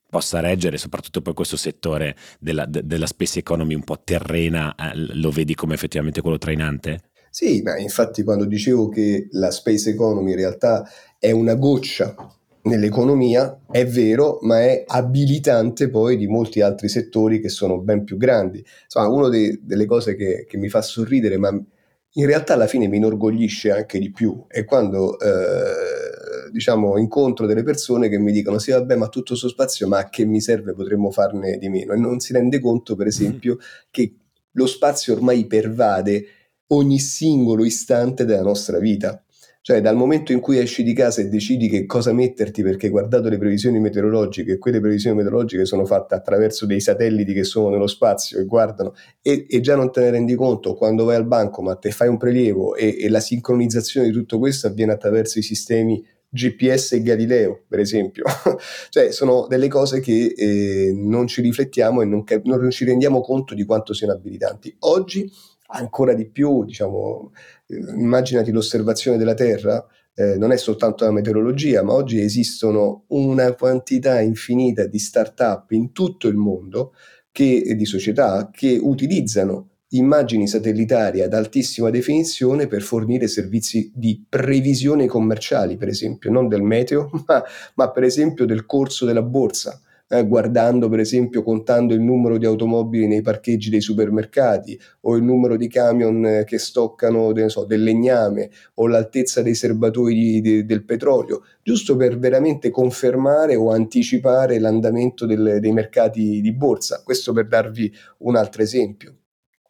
possa 0.09 0.39
reggere, 0.39 0.77
soprattutto 0.77 1.21
poi 1.21 1.33
questo 1.33 1.57
settore 1.57 2.15
della, 2.39 2.65
de, 2.65 2.81
della 2.85 3.07
space 3.07 3.39
economy 3.39 3.75
un 3.75 3.83
po' 3.83 4.01
terrena, 4.03 4.73
eh, 4.75 4.91
lo 4.95 5.31
vedi 5.31 5.53
come 5.53 5.73
effettivamente 5.73 6.21
quello 6.21 6.37
trainante? 6.37 7.09
Sì, 7.29 7.61
ma 7.61 7.77
infatti 7.77 8.23
quando 8.23 8.45
dicevo 8.45 8.89
che 8.89 9.27
la 9.31 9.51
space 9.51 9.91
economy 9.91 10.31
in 10.31 10.37
realtà 10.37 10.87
è 11.19 11.31
una 11.31 11.55
goccia 11.55 12.15
nell'economia, 12.63 13.61
è 13.69 13.85
vero, 13.85 14.39
ma 14.41 14.61
è 14.61 14.83
abilitante 14.85 15.89
poi 15.89 16.17
di 16.17 16.27
molti 16.27 16.61
altri 16.61 16.89
settori 16.89 17.39
che 17.39 17.49
sono 17.49 17.79
ben 17.79 18.03
più 18.03 18.17
grandi. 18.17 18.63
Insomma, 18.83 19.07
una 19.07 19.29
delle 19.29 19.85
cose 19.85 20.15
che, 20.15 20.45
che 20.47 20.57
mi 20.57 20.69
fa 20.69 20.81
sorridere, 20.81 21.37
ma 21.37 21.49
in 21.49 22.25
realtà 22.25 22.53
alla 22.53 22.67
fine 22.67 22.87
mi 22.87 22.97
inorgoglisce 22.97 23.71
anche 23.71 23.99
di 23.99 24.11
più, 24.11 24.45
è 24.47 24.65
quando 24.65 25.19
eh, 25.19 26.06
diciamo 26.51 26.97
incontro 26.97 27.45
delle 27.45 27.63
persone 27.63 28.09
che 28.09 28.17
mi 28.17 28.31
dicono 28.31 28.59
sì 28.59 28.71
vabbè 28.71 28.95
ma 28.95 29.07
tutto 29.07 29.29
questo 29.29 29.47
spazio 29.47 29.87
ma 29.87 29.99
a 29.99 30.09
che 30.09 30.25
mi 30.25 30.41
serve 30.41 30.73
potremmo 30.73 31.11
farne 31.11 31.57
di 31.57 31.69
meno 31.69 31.93
e 31.93 31.97
non 31.97 32.19
si 32.19 32.33
rende 32.33 32.59
conto 32.59 32.95
per 32.95 33.07
esempio 33.07 33.55
mm. 33.55 33.65
che 33.91 34.15
lo 34.51 34.65
spazio 34.65 35.13
ormai 35.13 35.45
pervade 35.45 36.25
ogni 36.67 36.99
singolo 36.99 37.63
istante 37.63 38.25
della 38.25 38.41
nostra 38.41 38.79
vita. 38.79 39.21
Cioè 39.61 39.81
dal 39.81 39.97
momento 39.97 40.31
in 40.31 40.39
cui 40.39 40.59
esci 40.59 40.81
di 40.81 40.93
casa 40.93 41.19
e 41.19 41.27
decidi 41.27 41.67
che 41.67 41.85
cosa 41.85 42.13
metterti 42.13 42.63
perché 42.63 42.87
guardato 42.87 43.27
le 43.27 43.37
previsioni 43.37 43.81
meteorologiche 43.81 44.53
e 44.53 44.57
quelle 44.57 44.79
previsioni 44.79 45.17
meteorologiche 45.17 45.65
sono 45.65 45.85
fatte 45.85 46.15
attraverso 46.15 46.65
dei 46.65 46.79
satelliti 46.79 47.33
che 47.33 47.43
sono 47.43 47.67
nello 47.67 47.87
spazio 47.87 48.39
e 48.39 48.45
guardano 48.45 48.93
e, 49.21 49.45
e 49.49 49.59
già 49.59 49.75
non 49.75 49.91
te 49.91 49.99
ne 49.99 50.11
rendi 50.11 50.35
conto 50.35 50.73
quando 50.73 51.03
vai 51.03 51.17
al 51.17 51.27
banco 51.27 51.61
ma 51.61 51.75
te 51.75 51.91
fai 51.91 52.07
un 52.07 52.15
prelievo 52.15 52.75
e, 52.75 52.95
e 52.97 53.09
la 53.09 53.19
sincronizzazione 53.19 54.07
di 54.07 54.13
tutto 54.13 54.39
questo 54.39 54.67
avviene 54.67 54.93
attraverso 54.93 55.37
i 55.37 55.41
sistemi 55.41 56.01
GPS 56.29 56.93
e 56.93 57.01
Galileo, 57.01 57.63
per 57.67 57.79
esempio. 57.79 58.23
cioè, 58.89 59.11
sono 59.11 59.47
delle 59.47 59.67
cose 59.67 59.99
che 59.99 60.33
eh, 60.35 60.91
non 60.93 61.27
ci 61.27 61.41
riflettiamo 61.41 62.01
e 62.01 62.05
non, 62.05 62.23
non, 62.43 62.69
ci 62.69 62.85
rendiamo 62.85 63.21
conto 63.21 63.53
di 63.53 63.65
quanto 63.65 63.93
siano 63.93 64.13
abilitanti. 64.13 64.75
Oggi 64.79 65.29
ancora 65.67 66.13
di 66.13 66.29
più, 66.29 66.63
diciamo, 66.65 67.31
eh, 67.67 67.75
immaginati 67.75 68.51
l'osservazione 68.51 69.17
della 69.17 69.33
Terra, 69.33 69.85
eh, 70.13 70.37
non 70.37 70.51
è 70.51 70.57
soltanto 70.57 71.05
la 71.05 71.11
meteorologia, 71.11 71.83
ma 71.83 71.93
oggi 71.93 72.19
esistono 72.19 73.03
una 73.07 73.53
quantità 73.53 74.19
infinita 74.19 74.85
di 74.85 74.97
start-up 74.97 75.71
in 75.71 75.91
tutto 75.91 76.27
il 76.27 76.35
mondo 76.35 76.93
che, 77.31 77.75
di 77.75 77.85
società 77.85 78.49
che 78.51 78.79
utilizzano 78.81 79.76
immagini 79.89 80.47
satellitari 80.47 81.21
ad 81.21 81.33
altissima 81.33 81.89
definizione 81.89 82.67
per 82.67 82.81
fornire 82.81 83.27
servizi 83.27 83.91
di 83.93 84.25
previsione 84.27 85.07
commerciali, 85.07 85.77
per 85.77 85.87
esempio, 85.87 86.31
non 86.31 86.47
del 86.47 86.61
meteo, 86.61 87.09
ma, 87.25 87.43
ma 87.75 87.91
per 87.91 88.03
esempio 88.03 88.45
del 88.45 88.65
corso 88.65 89.05
della 89.05 89.23
borsa 89.23 89.81
eh, 90.09 90.25
guardando 90.25 90.89
per 90.89 90.99
esempio, 90.99 91.43
contando 91.43 91.93
il 91.93 92.01
numero 92.01 92.37
di 92.37 92.45
automobili 92.45 93.07
nei 93.07 93.21
parcheggi 93.21 93.69
dei 93.69 93.81
supermercati 93.81 94.79
o 95.01 95.15
il 95.15 95.23
numero 95.23 95.57
di 95.57 95.67
camion 95.67 96.25
eh, 96.25 96.43
che 96.45 96.57
stoccano 96.57 97.33
so, 97.49 97.65
del 97.65 97.83
legname 97.83 98.49
o 98.75 98.87
l'altezza 98.87 99.41
dei 99.41 99.55
serbatoi 99.55 100.13
di, 100.13 100.41
di, 100.41 100.65
del 100.65 100.83
petrolio, 100.83 101.43
giusto 101.61 101.95
per 101.95 102.17
veramente 102.17 102.69
confermare 102.69 103.55
o 103.55 103.71
anticipare 103.71 104.59
l'andamento 104.59 105.25
del, 105.25 105.57
dei 105.59 105.71
mercati 105.71 106.41
di 106.41 106.53
borsa. 106.53 107.01
Questo 107.03 107.33
per 107.33 107.47
darvi 107.47 107.93
un 108.19 108.35
altro 108.35 108.61
esempio. 108.61 109.15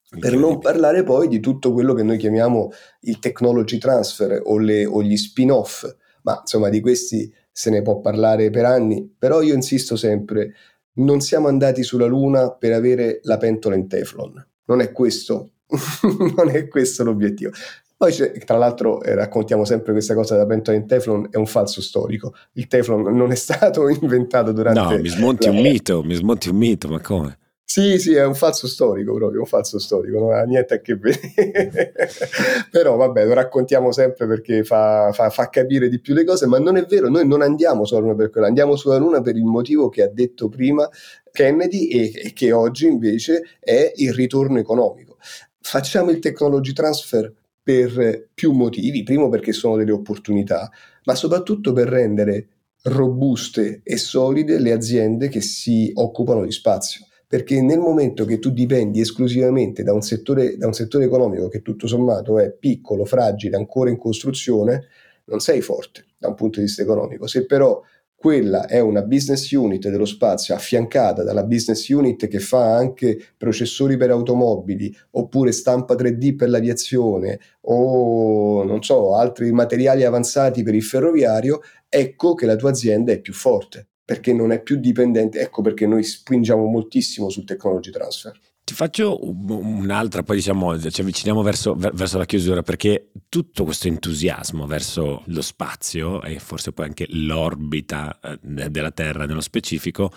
Per 0.10 0.38
non 0.38 0.60
parlare 0.60 1.04
poi 1.04 1.28
di 1.28 1.42
tutto 1.42 1.74
quello 1.74 1.94
che 1.94 2.04
noi 2.04 2.18
chiamiamo 2.18 2.72
il 3.02 3.20
technology 3.20 3.78
transfer 3.78 4.42
o, 4.46 4.58
le, 4.58 4.86
o 4.86 5.04
gli 5.04 5.18
spin-off, 5.18 5.86
ma 6.24 6.40
insomma 6.40 6.70
di 6.70 6.80
questi 6.80 7.32
se 7.52 7.70
ne 7.70 7.82
può 7.82 8.00
parlare 8.00 8.50
per 8.50 8.66
anni, 8.66 9.14
però 9.18 9.42
io 9.42 9.54
insisto 9.54 9.96
sempre, 9.96 10.54
non 10.94 11.20
siamo 11.20 11.48
andati 11.48 11.84
sulla 11.84 12.06
Luna 12.06 12.52
per 12.52 12.72
avere 12.72 13.20
la 13.24 13.38
pentola 13.38 13.76
in 13.76 13.88
Teflon, 13.88 14.48
non 14.66 14.80
è 14.80 14.92
questo, 14.92 15.52
non 16.36 16.50
è 16.52 16.68
questo 16.68 17.04
l'obiettivo. 17.04 17.52
Poi 17.98 18.14
tra 18.46 18.58
l'altro 18.58 19.02
eh, 19.02 19.16
raccontiamo 19.16 19.66
sempre 19.66 19.92
questa 19.92 20.14
cosa 20.14 20.36
della 20.36 20.46
pentola 20.46 20.78
in 20.78 20.86
Teflon, 20.86 21.30
è 21.32 21.38
un 21.38 21.48
falso 21.48 21.82
storico. 21.82 22.36
Il 22.54 22.68
Teflon 22.68 23.16
non 23.16 23.32
è 23.32 23.36
stato 23.36 23.90
inventato 24.02 24.52
durante... 24.52 24.80
No, 24.80 25.02
mi 25.02 25.10
smonti 25.10 25.48
la... 25.48 25.54
un 25.54 25.62
mito, 25.62 26.04
mi 26.04 26.14
smonti 26.14 26.50
un 26.50 26.58
mito, 26.58 26.88
ma 26.88 27.02
come? 27.02 27.40
Sì, 27.70 28.00
sì, 28.00 28.14
è 28.14 28.24
un 28.24 28.34
falso 28.34 28.66
storico 28.66 29.14
proprio, 29.14 29.42
un 29.42 29.46
falso 29.46 29.78
storico, 29.78 30.20
non 30.20 30.32
ha 30.32 30.42
niente 30.44 30.76
a 30.76 30.80
che 30.80 30.96
vedere. 30.96 31.92
Però 32.72 32.96
vabbè, 32.96 33.26
lo 33.26 33.34
raccontiamo 33.34 33.92
sempre 33.92 34.26
perché 34.26 34.64
fa, 34.64 35.12
fa, 35.12 35.30
fa, 35.30 35.50
capire 35.50 35.90
di 35.90 36.00
più 36.00 36.14
le 36.14 36.24
cose, 36.24 36.48
ma 36.48 36.60
non 36.60 36.78
è 36.78 36.86
vero, 36.86 37.10
noi 37.10 37.28
non 37.28 37.42
andiamo 37.42 37.84
sulla 37.84 38.00
Luna 38.00 38.16
per 38.16 38.30
quello, 38.30 38.48
andiamo 38.48 38.78
sulla 38.78 38.96
Luna 38.96 39.20
per 39.20 39.36
il 39.36 39.44
motivo 39.44 39.90
che 39.90 40.02
ha 40.02 40.08
detto 40.08 40.48
prima 40.48 40.90
Kennedy 41.30 41.88
e, 41.90 42.12
e 42.28 42.34
che 42.34 42.54
oggi 42.54 42.88
invece 42.88 43.44
è 43.60 43.92
il 43.98 44.14
ritorno 44.14 44.60
economico. 44.60 45.18
Facciamo 45.60 46.10
il 46.12 46.20
technology 46.20 46.72
transfer 46.72 47.32
per 47.62 48.30
più 48.34 48.54
motivi, 48.54 49.04
primo 49.04 49.28
perché 49.28 49.52
sono 49.52 49.76
delle 49.76 49.92
opportunità, 49.92 50.72
ma 51.04 51.16
soprattutto 51.16 51.74
per 51.74 51.90
rendere 51.90 52.48
robuste 52.84 53.82
e 53.84 53.98
solide 53.98 54.58
le 54.58 54.72
aziende 54.72 55.28
che 55.28 55.42
si 55.42 55.92
occupano 55.96 56.46
di 56.46 56.52
spazio 56.54 57.06
perché 57.28 57.62
nel 57.62 57.80
momento 57.80 58.24
che 58.24 58.40
tu 58.40 58.52
dipendi 58.52 59.02
esclusivamente 59.02 59.84
da 59.84 59.94
un, 59.94 60.02
settore, 60.02 60.56
da 60.56 60.66
un 60.66 60.74
settore 60.74 61.04
economico 61.04 61.50
che 61.50 61.62
tutto 61.62 61.86
sommato 61.86 62.40
è 62.40 62.52
piccolo, 62.52 63.04
fragile, 63.04 63.58
ancora 63.58 63.90
in 63.90 63.98
costruzione, 63.98 64.88
non 65.26 65.40
sei 65.42 65.62
forte 65.62 66.06
da 66.18 66.30
un 66.30 66.36
punto 66.36 66.60
di 66.60 66.66
vista 66.66 66.82
economico. 66.82 67.28
Se 67.28 67.46
però 67.46 67.82
quella 68.16 68.66
è 68.66 68.80
una 68.80 69.04
business 69.04 69.52
unit 69.52 69.90
dello 69.90 70.06
spazio 70.06 70.56
affiancata 70.56 71.24
dalla 71.24 71.44
business 71.44 71.88
unit 71.90 72.28
che 72.28 72.40
fa 72.40 72.76
anche 72.76 73.20
processori 73.38 73.98
per 73.98 74.10
automobili 74.10 74.92
oppure 75.12 75.52
stampa 75.52 75.96
3D 75.96 76.36
per 76.36 76.50
l'aviazione 76.50 77.40
o 77.62 78.64
non 78.64 78.82
so, 78.82 79.16
altri 79.16 79.52
materiali 79.52 80.04
avanzati 80.04 80.64
per 80.64 80.74
il 80.74 80.84
ferroviario, 80.84 81.60
ecco 81.90 82.34
che 82.34 82.46
la 82.46 82.56
tua 82.56 82.70
azienda 82.70 83.12
è 83.12 83.20
più 83.20 83.34
forte 83.34 83.88
perché 84.08 84.32
non 84.32 84.54
è 84.54 84.62
più 84.62 84.78
dipendente. 84.78 85.42
Ecco 85.42 85.62
perché 85.62 85.86
noi 85.86 86.02
spingiamo 86.02 86.64
moltissimo 86.64 87.28
sul 87.28 87.44
technology 87.44 87.92
transfer. 87.92 88.40
Ti 88.68 88.74
faccio 88.74 89.18
un'altra, 89.24 90.24
poi 90.24 90.36
diciamo 90.36 90.78
ci 90.92 91.00
avviciniamo 91.00 91.42
verso, 91.42 91.74
verso, 91.74 92.18
la 92.18 92.26
chiusura, 92.26 92.64
perché 92.64 93.12
tutto 93.30 93.64
questo 93.64 93.88
entusiasmo 93.88 94.68
verso 94.68 95.24
lo 95.28 95.42
spazio 95.42 96.22
e 96.22 96.38
forse 96.40 96.74
poi 96.74 96.88
anche 96.88 97.06
l'orbita 97.12 98.20
eh, 98.22 98.38
della 98.42 98.92
Terra 98.92 99.26
nello 99.26 99.40
specifico 99.40 100.12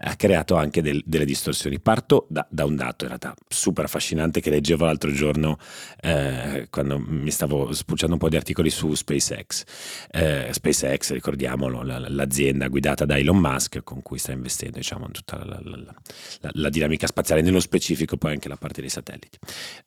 ha 0.00 0.14
creato 0.14 0.54
anche 0.54 0.80
del, 0.80 1.02
delle 1.04 1.24
distorsioni. 1.24 1.80
Parto 1.80 2.28
da, 2.30 2.46
da, 2.48 2.64
un 2.64 2.76
dato 2.76 3.02
in 3.02 3.08
realtà 3.08 3.34
super 3.48 3.86
affascinante 3.86 4.40
che 4.40 4.50
leggevo 4.50 4.84
l'altro 4.84 5.10
giorno 5.10 5.58
eh, 6.00 6.68
quando 6.70 7.00
mi 7.04 7.32
stavo 7.32 7.72
spucciando 7.72 8.14
un 8.14 8.20
po' 8.20 8.28
di 8.28 8.36
articoli 8.36 8.70
su 8.70 8.94
SpaceX. 8.94 9.64
Eh, 10.12 10.50
SpaceX, 10.52 11.10
ricordiamolo, 11.10 11.82
la, 11.82 11.98
l'azienda 12.08 12.68
guidata 12.68 13.04
da 13.04 13.18
Elon 13.18 13.38
Musk 13.38 13.82
con 13.82 14.02
cui 14.02 14.18
sta 14.18 14.30
investendo 14.30 14.76
diciamo, 14.76 15.10
tutta 15.10 15.44
la, 15.44 15.60
la, 15.64 16.50
la 16.52 16.68
dinamica 16.68 17.08
spaziale 17.08 17.42
nello 17.42 17.58
specifico 17.58 17.86
specifico 17.88 18.16
poi 18.16 18.32
anche 18.32 18.48
la 18.48 18.56
parte 18.56 18.80
dei 18.80 18.90
satelliti. 18.90 19.38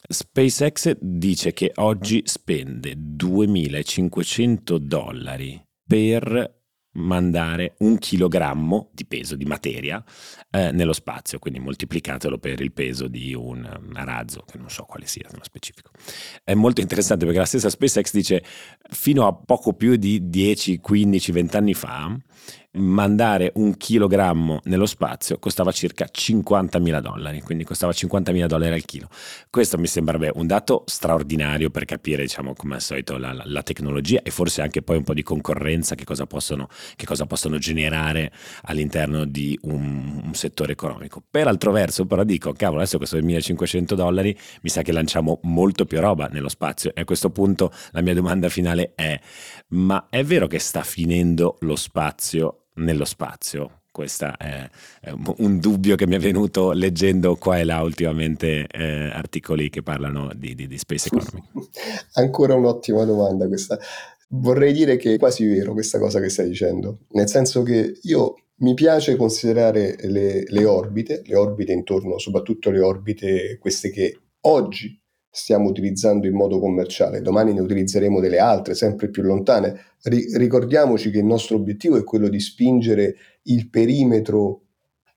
SpaceX 0.08 0.98
dice 1.00 1.54
che 1.54 1.72
oggi 1.76 2.24
spende 2.26 2.94
2500 2.98 4.78
dollari 4.80 5.62
per 5.86 6.60
mandare 6.94 7.76
un 7.80 7.98
chilogrammo 7.98 8.90
di 8.92 9.06
peso 9.06 9.38
di 9.38 9.46
materia 9.46 10.04
eh, 10.50 10.72
nello 10.72 10.92
spazio, 10.92 11.40
quindi 11.40 11.60
moltiplicatelo 11.60 12.38
per 12.38 12.60
il 12.60 12.74
peso 12.74 13.08
di 13.08 13.34
un, 13.34 13.66
razzo, 13.94 14.44
che 14.46 14.58
non 14.58 14.70
so 14.70 14.84
quale 14.84 15.06
sia 15.06 15.28
nello 15.32 15.44
specifico. 15.44 15.92
È 16.44 16.54
molto 16.54 16.82
interessante 16.82 17.24
perché 17.24 17.40
la 17.40 17.46
stessa 17.46 17.70
SpaceX 17.70 18.12
dice 18.12 18.44
fino 18.90 19.26
a 19.26 19.34
poco 19.34 19.74
più 19.74 19.96
di 19.96 20.28
10, 20.28 20.80
15, 20.80 21.32
20 21.32 21.58
anni 21.58 21.74
fa 21.74 22.18
mandare 22.74 23.52
un 23.56 23.76
chilogrammo 23.76 24.62
nello 24.64 24.86
spazio 24.86 25.38
costava 25.40 25.72
circa 25.72 26.08
50.000 26.12 27.02
dollari, 27.02 27.42
quindi 27.42 27.64
costava 27.64 27.92
50.000 27.92 28.46
dollari 28.46 28.74
al 28.74 28.86
chilo. 28.86 29.10
Questo 29.50 29.78
mi 29.78 29.88
sembra 29.88 30.18
beh, 30.18 30.32
un 30.36 30.48
dato 30.48 30.84
straordinario 30.86 31.70
per 31.70 31.86
capire, 31.86 32.22
diciamo, 32.22 32.54
come 32.54 32.76
al 32.76 32.82
solito, 32.82 33.18
la, 33.18 33.34
la, 33.34 33.44
la, 33.46 33.64
tecnologia 33.64 34.22
e 34.24 34.32
forse 34.32 34.62
anche 34.62 34.82
poi 34.82 34.98
un 34.98 35.04
po' 35.04 35.14
di 35.14 35.24
concorrenza 35.24 35.96
che 35.96 36.06
cosa 36.06 36.26
possono, 36.26 36.68
che 36.96 37.06
cosa 37.06 37.26
possono 37.26 37.58
generare 37.58 38.32
all'interno 38.64 39.26
di 39.26 39.58
un, 39.64 40.22
un, 40.24 40.34
settore 40.34 40.72
economico. 40.72 41.22
Per 41.30 41.48
altro 41.48 41.72
verso, 41.72 42.06
però 42.06 42.24
dico, 42.24 42.54
cavolo, 42.54 42.80
adesso 42.80 42.98
questo 42.98 43.18
1.500 43.18 43.94
dollari 43.94 44.38
mi 44.62 44.70
sa 44.70 44.82
che 44.82 44.92
lanciamo 44.92 45.40
molto 45.44 45.86
più 45.86 46.00
roba 46.00 46.28
nello 46.28 46.50
spazio 46.50 46.94
e 46.96 47.02
a 47.02 47.06
questo 47.06 47.30
punto 47.32 47.72
la 47.92 48.02
mia 48.02 48.14
domanda 48.14 48.50
finale 48.50 48.94
è, 48.96 49.20
ma 49.70 50.08
è 50.10 50.24
vero 50.24 50.48
che 50.48 50.60
sta 50.60 50.84
finendo 50.84 51.58
lo 51.62 51.76
spazio 51.76 52.61
nello 52.76 53.06
spazio. 53.06 53.82
Questo 53.92 54.32
è, 54.38 54.70
un 55.38 55.60
dubbio 55.60 55.96
che 55.96 56.08
mi 56.08 56.16
è 56.16 56.20
venuto 56.20 56.72
leggendo 56.72 57.36
qua 57.36 57.60
e 57.60 57.66
là 57.66 57.82
ultimamente 57.82 58.66
eh, 58.68 59.10
articoli 59.10 59.70
che 59.70 59.84
parlano 59.84 60.32
di, 60.34 60.56
di, 60.56 60.66
di 60.68 60.78
space 60.78 61.10
economy. 61.12 61.44
Ancora 62.14 62.56
un'ottima 62.56 63.04
domanda 63.04 63.48
questa. 63.48 63.78
Vorrei 64.30 64.72
dire 64.72 64.96
che 64.96 65.16
è 65.16 65.18
quasi 65.18 65.46
vero 65.46 65.74
questa 65.74 66.00
cosa 66.00 66.22
che 66.22 66.30
stai 66.30 66.48
dicendo, 66.48 67.00
nel 67.10 67.28
senso 67.28 67.64
che 67.64 68.00
io 68.04 68.36
mi 68.62 68.74
piace 68.76 69.18
considerare 69.18 69.98
le, 70.04 70.44
le 70.48 70.66
orbite, 70.66 71.22
le 71.26 71.36
orbite 71.36 71.74
intorno, 71.74 72.18
soprattutto 72.18 72.70
le 72.70 72.80
orbite 72.80 73.58
queste 73.60 73.90
che 73.90 74.20
oggi 74.42 74.98
stiamo 75.32 75.70
utilizzando 75.70 76.28
in 76.28 76.34
modo 76.34 76.60
commerciale, 76.60 77.22
domani 77.22 77.54
ne 77.54 77.62
utilizzeremo 77.62 78.20
delle 78.20 78.38
altre, 78.38 78.76
sempre 78.76 79.10
più 79.10 79.24
lontane. 79.24 79.80
Ri- 80.04 80.38
ricordiamoci 80.38 81.10
che 81.10 81.20
il 81.20 81.26
nostro 81.26 81.56
obiettivo 81.56 81.98
è 81.98 82.04
quello 82.04 82.28
di 82.28 82.40
spingere 82.42 83.16
il 83.44 83.70
perimetro 83.70 84.64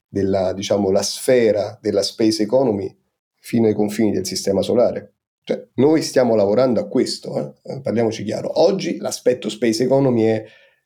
della, 0.08 0.52
diciamo, 0.52 0.90
la 0.90 1.02
sfera 1.02 1.76
della 1.82 2.02
space 2.02 2.44
economy 2.44 2.96
fino 3.40 3.66
ai 3.66 3.74
confini 3.74 4.12
del 4.12 4.24
sistema 4.24 4.62
solare. 4.62 5.14
Cioè, 5.42 5.66
noi 5.74 6.00
stiamo 6.00 6.36
lavorando 6.36 6.80
a 6.80 6.86
questo, 6.86 7.54
eh? 7.62 7.80
parliamoci 7.82 8.22
chiaro. 8.22 8.62
Oggi 8.62 8.96
l'aspetto 8.98 9.48
space 9.48 9.82
economy 9.82 10.22
è 10.22 10.44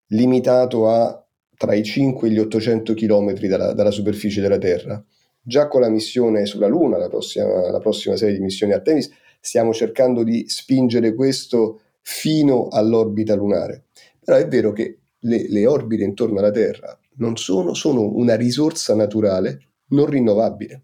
limitato 0.09 0.89
a 0.89 1.23
tra 1.57 1.75
i 1.75 1.85
5 1.85 2.29
e 2.29 2.31
gli 2.31 2.39
800 2.39 2.95
km 2.95 3.35
dalla, 3.47 3.73
dalla 3.75 3.91
superficie 3.91 4.41
della 4.41 4.59
Terra 4.59 5.05
Già 5.49 5.67
con 5.67 5.81
la 5.81 5.89
missione 5.89 6.45
sulla 6.45 6.67
Luna, 6.67 6.99
la 6.99 7.09
prossima, 7.09 7.71
la 7.71 7.79
prossima 7.79 8.17
serie 8.17 8.35
di 8.35 8.43
missioni 8.43 8.75
Artemis, 8.75 9.11
stiamo 9.41 9.73
cercando 9.73 10.23
di 10.23 10.47
spingere 10.47 11.15
questo 11.15 11.81
fino 12.03 12.69
all'orbita 12.69 13.35
lunare. 13.35 13.85
Però 14.23 14.37
è 14.37 14.47
vero 14.47 14.73
che 14.73 14.99
le, 15.21 15.49
le 15.49 15.67
orbite 15.67 16.05
intorno 16.05 16.41
alla 16.41 16.51
Terra 16.51 16.99
non 17.17 17.39
sono, 17.39 17.73
sono 17.73 18.03
una 18.03 18.37
risorsa 18.37 18.95
naturale 18.95 19.71
non 19.89 20.05
rinnovabile. 20.05 20.83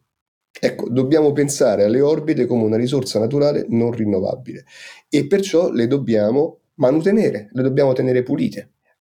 Ecco, 0.58 0.88
dobbiamo 0.88 1.32
pensare 1.32 1.84
alle 1.84 2.00
orbite 2.00 2.46
come 2.46 2.64
una 2.64 2.78
risorsa 2.78 3.18
naturale 3.18 3.66
non 3.68 3.90
rinnovabile 3.90 4.64
e 5.10 5.26
perciò 5.26 5.70
le 5.70 5.86
dobbiamo 5.86 6.60
manutenere, 6.76 7.50
le 7.52 7.62
dobbiamo 7.62 7.92
tenere 7.92 8.22
pulite. 8.22 8.70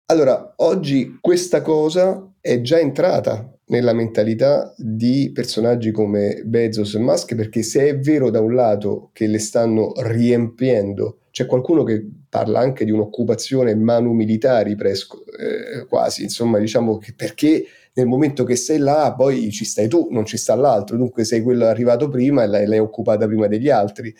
Allora, 0.06 0.54
oggi 0.58 1.18
questa 1.20 1.60
cosa 1.60 2.34
è 2.40 2.60
già 2.60 2.78
entrata 2.78 3.52
nella 3.70 3.92
mentalità 3.92 4.74
di 4.76 5.30
personaggi 5.32 5.90
come 5.90 6.42
Bezos 6.44 6.94
e 6.94 6.98
Musk, 6.98 7.34
perché 7.34 7.62
se 7.62 7.88
è 7.88 7.98
vero 7.98 8.30
da 8.30 8.40
un 8.40 8.54
lato 8.54 9.10
che 9.12 9.26
le 9.26 9.38
stanno 9.38 9.92
riempiendo, 9.96 11.20
c'è 11.30 11.46
qualcuno 11.46 11.84
che 11.84 12.04
parla 12.28 12.58
anche 12.58 12.84
di 12.84 12.90
un'occupazione 12.90 13.74
manu 13.74 14.12
militari, 14.12 14.74
presco, 14.74 15.24
eh, 15.26 15.86
quasi, 15.86 16.24
insomma, 16.24 16.58
diciamo 16.58 16.98
che 16.98 17.14
perché 17.14 17.64
nel 17.94 18.06
momento 18.06 18.44
che 18.44 18.56
sei 18.56 18.78
là, 18.78 19.14
poi 19.16 19.50
ci 19.50 19.64
stai 19.64 19.88
tu, 19.88 20.08
non 20.10 20.24
ci 20.24 20.36
sta 20.36 20.54
l'altro, 20.54 20.96
dunque 20.96 21.24
sei 21.24 21.40
quello 21.40 21.66
arrivato 21.66 22.08
prima 22.08 22.42
e 22.42 22.46
l'hai, 22.46 22.66
l'hai 22.66 22.78
occupata 22.78 23.26
prima 23.26 23.46
degli 23.46 23.68
altri. 23.68 24.14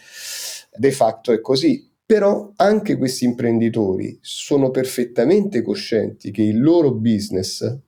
De 0.77 0.91
facto 0.93 1.33
è 1.33 1.41
così. 1.41 1.89
Però 2.05 2.53
anche 2.57 2.97
questi 2.97 3.25
imprenditori 3.25 4.19
sono 4.21 4.71
perfettamente 4.71 5.63
coscienti 5.63 6.33
che 6.33 6.43
il 6.43 6.61
loro 6.61 6.93
business 6.93 7.79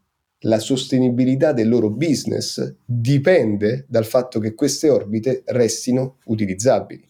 la 0.42 0.58
sostenibilità 0.58 1.52
del 1.52 1.68
loro 1.68 1.90
business 1.90 2.76
dipende 2.84 3.84
dal 3.88 4.04
fatto 4.04 4.38
che 4.40 4.54
queste 4.54 4.88
orbite 4.88 5.42
restino 5.46 6.18
utilizzabili. 6.26 7.08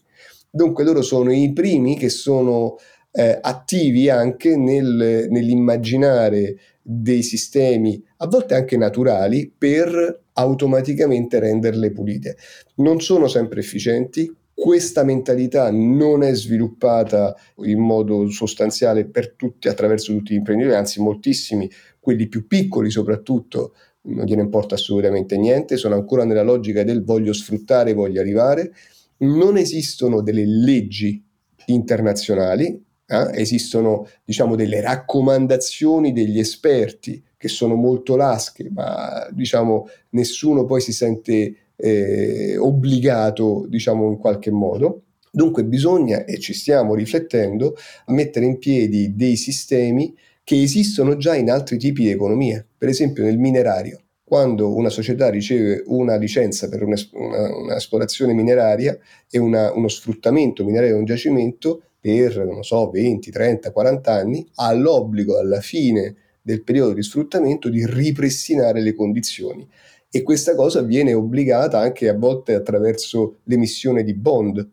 Dunque 0.49 0.83
loro 0.83 1.01
sono 1.01 1.31
i 1.31 1.51
primi 1.51 1.97
che 1.97 2.09
sono 2.09 2.75
eh, 3.11 3.37
attivi 3.41 4.09
anche 4.09 4.55
nel, 4.55 5.27
nell'immaginare 5.29 6.57
dei 6.81 7.23
sistemi, 7.23 8.03
a 8.17 8.27
volte 8.27 8.55
anche 8.55 8.77
naturali, 8.77 9.51
per 9.55 10.21
automaticamente 10.33 11.39
renderle 11.39 11.91
pulite. 11.91 12.37
Non 12.75 13.01
sono 13.01 13.27
sempre 13.27 13.61
efficienti, 13.61 14.31
questa 14.53 15.03
mentalità 15.03 15.71
non 15.71 16.21
è 16.21 16.33
sviluppata 16.35 17.35
in 17.57 17.79
modo 17.79 18.29
sostanziale 18.29 19.05
per 19.05 19.33
tutti, 19.33 19.67
attraverso 19.67 20.13
tutti 20.13 20.33
gli 20.33 20.37
imprenditori, 20.37 20.75
anzi 20.75 21.01
moltissimi 21.01 21.69
quelli 22.03 22.27
più 22.27 22.45
piccoli 22.45 22.91
soprattutto 22.91 23.73
non 24.05 24.25
gliene 24.25 24.41
importa 24.41 24.75
assolutamente 24.75 25.37
niente, 25.37 25.77
sono 25.77 25.95
ancora 25.95 26.25
nella 26.25 26.43
logica 26.43 26.83
del 26.83 27.05
voglio 27.05 27.31
sfruttare, 27.31 27.93
voglio 27.93 28.19
arrivare. 28.19 28.73
Non 29.19 29.55
esistono 29.55 30.21
delle 30.21 30.45
leggi 30.45 31.23
internazionali, 31.67 32.83
eh? 33.05 33.29
esistono 33.33 34.07
diciamo 34.25 34.55
delle 34.55 34.81
raccomandazioni 34.81 36.11
degli 36.11 36.39
esperti 36.39 37.23
che 37.37 37.47
sono 37.47 37.75
molto 37.75 38.17
lasche, 38.17 38.69
ma 38.69 39.25
diciamo 39.31 39.87
nessuno 40.09 40.65
poi 40.65 40.81
si 40.81 40.91
sente 40.91 41.55
eh, 41.77 42.57
obbligato 42.57 43.65
diciamo 43.69 44.09
in 44.09 44.17
qualche 44.17 44.51
modo. 44.51 45.03
Dunque 45.31 45.63
bisogna, 45.63 46.25
e 46.25 46.39
ci 46.39 46.53
stiamo 46.53 46.93
riflettendo, 46.93 47.75
mettere 48.07 48.45
in 48.45 48.59
piedi 48.59 49.15
dei 49.15 49.35
sistemi 49.35 50.13
che 50.43 50.61
esistono 50.61 51.15
già 51.17 51.35
in 51.35 51.49
altri 51.49 51.77
tipi 51.77 52.03
di 52.03 52.09
economie, 52.11 52.65
per 52.77 52.89
esempio 52.89 53.23
nel 53.23 53.37
minerario. 53.37 53.99
Quando 54.23 54.75
una 54.75 54.89
società 54.89 55.29
riceve 55.29 55.83
una 55.87 56.15
licenza 56.15 56.67
per 56.67 56.83
un'esplorazione 56.83 58.33
mineraria 58.33 58.97
e 59.29 59.37
una, 59.37 59.71
uno 59.73 59.87
sfruttamento 59.87 60.63
minerario 60.63 60.93
di 60.93 60.99
un 60.99 61.05
giacimento 61.05 61.83
per, 61.99 62.37
non 62.45 62.63
so, 62.63 62.89
20, 62.89 63.31
30, 63.31 63.71
40 63.71 64.11
anni, 64.11 64.45
ha 64.55 64.73
l'obbligo 64.73 65.37
alla 65.37 65.61
fine 65.61 66.15
del 66.41 66.63
periodo 66.63 66.93
di 66.93 67.03
sfruttamento 67.03 67.69
di 67.69 67.85
ripristinare 67.85 68.81
le 68.81 68.93
condizioni. 68.93 69.67
E 70.09 70.21
questa 70.21 70.55
cosa 70.55 70.81
viene 70.81 71.13
obbligata 71.13 71.79
anche 71.79 72.09
a 72.09 72.13
volte 72.13 72.53
attraverso 72.53 73.37
l'emissione 73.45 74.03
di 74.03 74.13
bond, 74.13 74.67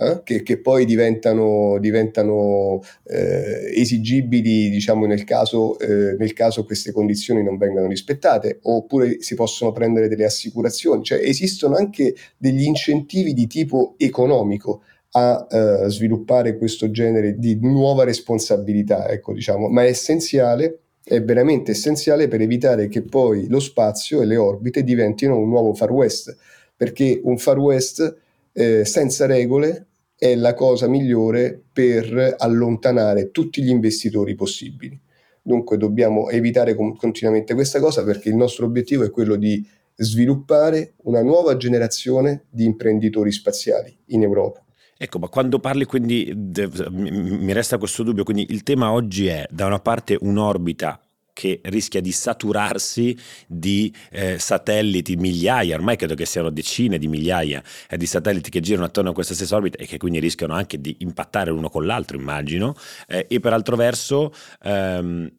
eh, 0.00 0.22
che, 0.24 0.42
che, 0.42 0.58
poi 0.58 0.86
diventano, 0.86 1.78
diventano 1.78 2.80
eh, 3.04 3.70
esigibili 3.74 4.70
diciamo, 4.70 5.04
nel, 5.04 5.24
caso, 5.24 5.78
eh, 5.78 6.16
nel 6.18 6.32
caso 6.32 6.64
queste 6.64 6.90
condizioni 6.90 7.42
non 7.42 7.58
vengano 7.58 7.86
rispettate, 7.86 8.60
oppure 8.62 9.20
si 9.20 9.34
possono 9.34 9.72
prendere 9.72 10.08
delle 10.08 10.24
assicurazioni, 10.24 11.04
cioè 11.04 11.18
esistono 11.18 11.76
anche 11.76 12.14
degli 12.38 12.62
incentivi 12.62 13.34
di 13.34 13.46
tipo 13.46 13.94
economico 13.98 14.84
a 15.12 15.46
uh, 15.50 15.88
sviluppare 15.88 16.56
questo 16.56 16.90
genere 16.90 17.36
di 17.38 17.58
nuova 17.60 18.04
responsabilità, 18.04 19.08
ecco, 19.08 19.34
diciamo, 19.34 19.68
ma 19.68 19.84
è 19.84 19.88
essenziale, 19.88 20.78
è 21.04 21.20
veramente 21.20 21.72
essenziale 21.72 22.26
per 22.26 22.40
evitare 22.40 22.88
che 22.88 23.02
poi 23.02 23.48
lo 23.48 23.60
spazio 23.60 24.22
e 24.22 24.24
le 24.24 24.36
orbite 24.36 24.82
diventino 24.82 25.36
un 25.36 25.48
nuovo 25.48 25.74
Far 25.74 25.90
West, 25.90 26.34
perché 26.74 27.20
un 27.22 27.36
Far 27.36 27.58
West 27.58 28.16
eh, 28.52 28.84
senza 28.84 29.26
regole 29.26 29.86
è 30.20 30.34
la 30.34 30.52
cosa 30.52 30.86
migliore 30.86 31.58
per 31.72 32.34
allontanare 32.36 33.30
tutti 33.30 33.62
gli 33.62 33.70
investitori 33.70 34.34
possibili. 34.34 35.00
Dunque 35.40 35.78
dobbiamo 35.78 36.28
evitare 36.28 36.74
continuamente 36.74 37.54
questa 37.54 37.80
cosa 37.80 38.04
perché 38.04 38.28
il 38.28 38.36
nostro 38.36 38.66
obiettivo 38.66 39.02
è 39.02 39.10
quello 39.10 39.36
di 39.36 39.66
sviluppare 39.94 40.92
una 41.04 41.22
nuova 41.22 41.56
generazione 41.56 42.44
di 42.50 42.66
imprenditori 42.66 43.32
spaziali 43.32 43.96
in 44.08 44.22
Europa. 44.22 44.62
Ecco, 44.98 45.18
ma 45.18 45.28
quando 45.28 45.58
parli 45.58 45.86
quindi, 45.86 46.30
mi 46.34 47.52
resta 47.54 47.78
questo 47.78 48.02
dubbio, 48.02 48.22
quindi 48.22 48.44
il 48.50 48.62
tema 48.62 48.92
oggi 48.92 49.26
è 49.26 49.46
da 49.50 49.64
una 49.64 49.80
parte 49.80 50.18
un'orbita 50.20 51.00
che 51.40 51.60
rischia 51.64 52.02
di 52.02 52.12
saturarsi 52.12 53.16
di 53.46 53.90
eh, 54.10 54.38
satelliti, 54.38 55.16
migliaia, 55.16 55.74
ormai 55.74 55.96
credo 55.96 56.14
che 56.14 56.26
siano 56.26 56.50
decine 56.50 56.98
di 56.98 57.08
migliaia 57.08 57.62
eh, 57.88 57.96
di 57.96 58.04
satelliti 58.04 58.50
che 58.50 58.60
girano 58.60 58.84
attorno 58.84 59.10
a 59.10 59.14
questa 59.14 59.32
stessa 59.32 59.56
orbita 59.56 59.78
e 59.78 59.86
che 59.86 59.96
quindi 59.96 60.18
rischiano 60.18 60.52
anche 60.52 60.78
di 60.78 60.96
impattare 60.98 61.50
l'uno 61.50 61.70
con 61.70 61.86
l'altro, 61.86 62.18
immagino, 62.18 62.74
eh, 63.08 63.24
e 63.26 63.40
per 63.40 63.54
altro 63.54 63.74
verso 63.74 64.34
ehm, 64.62 65.30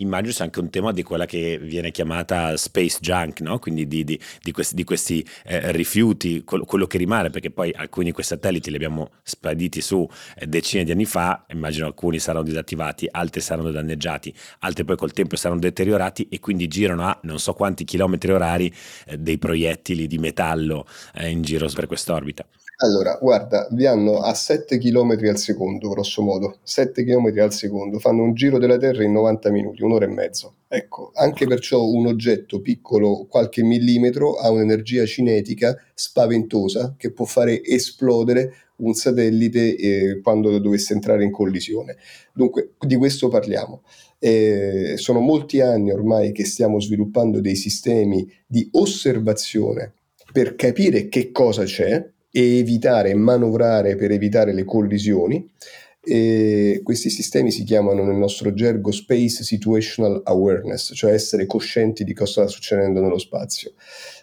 immagino 0.00 0.32
sia 0.32 0.44
anche 0.44 0.60
un 0.60 0.70
tema 0.70 0.92
di 0.92 1.02
quella 1.02 1.26
che 1.26 1.58
viene 1.58 1.90
chiamata 1.90 2.56
space 2.56 2.98
junk, 3.00 3.40
no? 3.40 3.58
quindi 3.58 3.86
di, 3.86 4.04
di, 4.04 4.18
di, 4.42 4.52
questi, 4.52 4.74
di 4.74 4.84
questi 4.84 5.26
eh, 5.44 5.72
rifiuti, 5.72 6.42
quello, 6.44 6.64
quello, 6.64 6.86
che 6.86 6.98
rimane, 6.98 7.30
perché 7.30 7.50
poi 7.50 7.72
alcuni 7.72 8.06
di 8.06 8.12
quei 8.12 8.24
satelliti 8.24 8.70
li 8.70 8.76
abbiamo 8.76 9.10
spediti 9.22 9.80
su 9.80 10.08
eh, 10.36 10.46
decine 10.46 10.84
di 10.84 10.92
anni 10.92 11.04
fa, 11.04 11.44
immagino 11.50 11.86
alcuni 11.86 12.18
saranno 12.18 12.44
disattivati, 12.44 13.06
altri 13.10 13.40
saranno 13.40 13.70
danneggiati, 13.70 14.34
altri 14.60 14.84
poi 14.84 14.96
col 14.96 15.12
tempo 15.12 15.36
saranno 15.36 15.60
deteriorati 15.60 16.28
e 16.28 16.40
quindi 16.40 16.66
girano 16.68 17.04
a 17.04 17.18
non 17.22 17.38
so 17.38 17.52
quanti 17.52 17.84
chilometri 17.84 18.32
orari 18.32 18.72
eh, 19.06 19.18
dei 19.18 19.38
proiettili 19.38 20.06
di 20.06 20.18
metallo 20.18 20.86
eh, 21.14 21.28
in 21.28 21.42
giro 21.42 21.68
per 21.72 21.86
quest'orbita. 21.86 22.46
Allora, 22.82 23.18
guarda, 23.20 23.68
vi 23.72 23.84
hanno 23.84 24.20
a 24.20 24.32
7 24.32 24.78
km 24.78 25.18
al 25.28 25.36
secondo, 25.36 25.90
grosso 25.90 26.22
modo, 26.22 26.60
7 26.62 27.04
km 27.04 27.38
al 27.40 27.52
secondo, 27.52 27.98
fanno 27.98 28.22
un 28.22 28.32
giro 28.32 28.58
della 28.58 28.78
Terra 28.78 29.04
in 29.04 29.12
90 29.12 29.50
minuti, 29.50 29.82
un'ora 29.82 30.06
e 30.06 30.08
mezzo. 30.08 30.54
Ecco, 30.66 31.10
anche 31.14 31.46
perciò 31.46 31.84
un 31.84 32.06
oggetto 32.06 32.62
piccolo, 32.62 33.26
qualche 33.28 33.62
millimetro, 33.62 34.36
ha 34.36 34.50
un'energia 34.50 35.04
cinetica 35.04 35.76
spaventosa 35.92 36.94
che 36.96 37.12
può 37.12 37.26
fare 37.26 37.62
esplodere 37.62 38.54
un 38.76 38.94
satellite 38.94 39.76
eh, 39.76 40.20
quando 40.22 40.58
dovesse 40.58 40.94
entrare 40.94 41.22
in 41.22 41.30
collisione. 41.30 41.96
Dunque, 42.32 42.76
di 42.78 42.96
questo 42.96 43.28
parliamo. 43.28 43.82
Eh, 44.18 44.94
sono 44.96 45.20
molti 45.20 45.60
anni 45.60 45.92
ormai 45.92 46.32
che 46.32 46.46
stiamo 46.46 46.80
sviluppando 46.80 47.42
dei 47.42 47.56
sistemi 47.56 48.26
di 48.46 48.66
osservazione 48.72 49.92
per 50.32 50.54
capire 50.54 51.08
che 51.08 51.30
cosa 51.30 51.64
c'è, 51.64 52.08
e 52.30 52.58
evitare, 52.58 53.14
manovrare 53.14 53.96
per 53.96 54.10
evitare 54.10 54.52
le 54.52 54.64
collisioni. 54.64 55.48
E 56.02 56.80
questi 56.82 57.10
sistemi 57.10 57.50
si 57.50 57.62
chiamano 57.62 58.04
nel 58.04 58.16
nostro 58.16 58.54
gergo 58.54 58.90
Space 58.90 59.44
Situational 59.44 60.22
Awareness, 60.24 60.92
cioè 60.94 61.12
essere 61.12 61.44
coscienti 61.44 62.04
di 62.04 62.14
cosa 62.14 62.30
sta 62.30 62.46
succedendo 62.46 63.02
nello 63.02 63.18
spazio. 63.18 63.74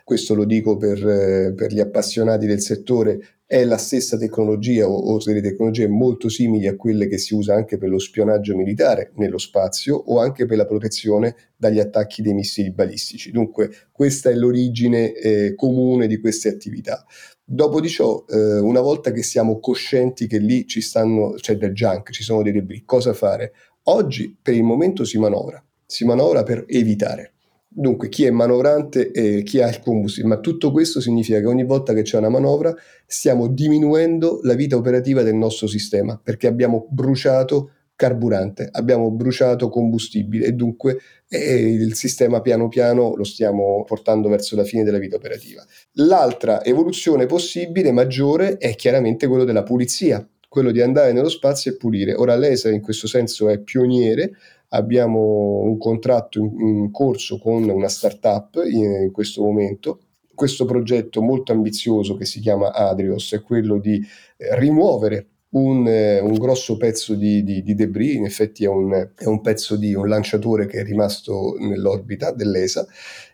Questo 0.03 0.33
lo 0.33 0.45
dico 0.45 0.75
per, 0.77 1.53
per 1.55 1.71
gli 1.71 1.79
appassionati 1.79 2.47
del 2.47 2.61
settore, 2.61 3.37
è 3.45 3.63
la 3.63 3.77
stessa 3.77 4.17
tecnologia 4.17 4.89
o, 4.89 4.93
o, 4.93 5.23
delle 5.23 5.39
tecnologie 5.39 5.87
molto 5.87 6.27
simili 6.27 6.67
a 6.67 6.75
quelle 6.75 7.07
che 7.07 7.17
si 7.17 7.33
usa 7.33 7.53
anche 7.53 7.77
per 7.77 7.87
lo 7.89 7.99
spionaggio 7.99 8.55
militare 8.57 9.11
nello 9.15 9.37
spazio 9.37 9.95
o 9.95 10.19
anche 10.19 10.45
per 10.45 10.57
la 10.57 10.65
protezione 10.65 11.35
dagli 11.55 11.79
attacchi 11.79 12.21
dei 12.21 12.33
missili 12.33 12.71
balistici. 12.71 13.31
Dunque 13.31 13.69
questa 13.91 14.29
è 14.29 14.33
l'origine 14.33 15.13
eh, 15.13 15.55
comune 15.55 16.07
di 16.07 16.19
queste 16.19 16.49
attività. 16.49 17.05
Dopo 17.49 17.79
di 17.79 17.87
ciò, 17.87 18.25
eh, 18.27 18.59
una 18.59 18.81
volta 18.81 19.11
che 19.11 19.23
siamo 19.23 19.61
coscienti 19.61 20.27
che 20.27 20.37
lì 20.37 20.67
ci 20.67 20.81
stanno, 20.81 21.31
c'è 21.37 21.55
del 21.55 21.71
junk, 21.71 22.11
ci 22.11 22.21
sono 22.21 22.41
dei 22.41 22.51
debris, 22.51 22.81
cosa 22.83 23.13
fare? 23.13 23.53
Oggi 23.83 24.37
per 24.41 24.53
il 24.53 24.63
momento 24.63 25.05
si 25.05 25.17
manovra, 25.17 25.63
si 25.85 26.03
manovra 26.03 26.43
per 26.43 26.65
evitare. 26.67 27.35
Dunque, 27.69 28.09
chi 28.09 28.25
è 28.25 28.31
manovrante 28.31 29.11
e 29.11 29.43
chi 29.43 29.61
ha 29.61 29.69
il 29.69 29.79
combustibile, 29.79 30.35
ma 30.35 30.41
tutto 30.41 30.71
questo 30.71 30.99
significa 30.99 31.39
che 31.39 31.45
ogni 31.45 31.63
volta 31.63 31.93
che 31.93 32.01
c'è 32.01 32.17
una 32.17 32.27
manovra 32.27 32.75
stiamo 33.05 33.47
diminuendo 33.47 34.41
la 34.43 34.53
vita 34.53 34.75
operativa 34.75 35.21
del 35.23 35.35
nostro 35.35 35.67
sistema 35.67 36.19
perché 36.21 36.47
abbiamo 36.47 36.87
bruciato 36.89 37.71
carburante, 37.97 38.69
abbiamo 38.71 39.09
bruciato 39.09 39.69
combustibile 39.69 40.45
e 40.45 40.51
dunque 40.53 40.99
eh, 41.27 41.73
il 41.73 41.95
sistema 41.95 42.41
piano 42.41 42.67
piano 42.67 43.15
lo 43.15 43.23
stiamo 43.23 43.83
portando 43.85 44.29
verso 44.29 44.55
la 44.55 44.63
fine 44.63 44.83
della 44.83 44.99
vita 44.99 45.15
operativa. 45.15 45.65
L'altra 45.93 46.63
evoluzione 46.63 47.25
possibile, 47.25 47.91
maggiore, 47.91 48.57
è 48.57 48.75
chiaramente 48.75 49.25
quello 49.25 49.43
della 49.43 49.63
pulizia, 49.63 50.25
quello 50.47 50.69
di 50.69 50.79
andare 50.79 51.11
nello 51.11 51.27
spazio 51.27 51.71
e 51.71 51.75
pulire. 51.75 52.13
Ora 52.13 52.35
l'ESA 52.35 52.69
in 52.69 52.81
questo 52.81 53.07
senso 53.07 53.49
è 53.49 53.59
pioniere, 53.59 54.31
abbiamo 54.69 55.61
un 55.63 55.79
contratto 55.79 56.37
in, 56.37 56.53
in 56.59 56.91
corso 56.91 57.39
con 57.39 57.67
una 57.67 57.89
startup 57.89 58.61
in, 58.63 59.05
in 59.05 59.11
questo 59.11 59.41
momento 59.41 60.01
questo 60.35 60.65
progetto 60.65 61.19
molto 61.23 61.51
ambizioso 61.51 62.15
che 62.15 62.25
si 62.25 62.39
chiama 62.41 62.71
Adrios 62.71 63.33
è 63.33 63.41
quello 63.41 63.79
di 63.79 63.99
eh, 64.37 64.59
rimuovere 64.59 65.36
un, 65.49 65.87
eh, 65.87 66.19
un 66.19 66.33
grosso 66.33 66.77
pezzo 66.77 67.15
di, 67.15 67.43
di, 67.43 67.63
di, 67.63 67.73
debris, 67.73 68.15
in 68.15 68.25
effetti 68.25 68.65
è 68.65 68.67
un, 68.67 68.91
è 69.15 69.25
un 69.25 69.41
pezzo 69.41 69.75
di 69.75 69.93
un 69.93 70.07
lanciatore 70.07 70.67
che 70.67 70.79
è 70.79 70.83
rimasto 70.83 71.55
nell'orbita 71.59 72.31
dell'ESA 72.31 72.85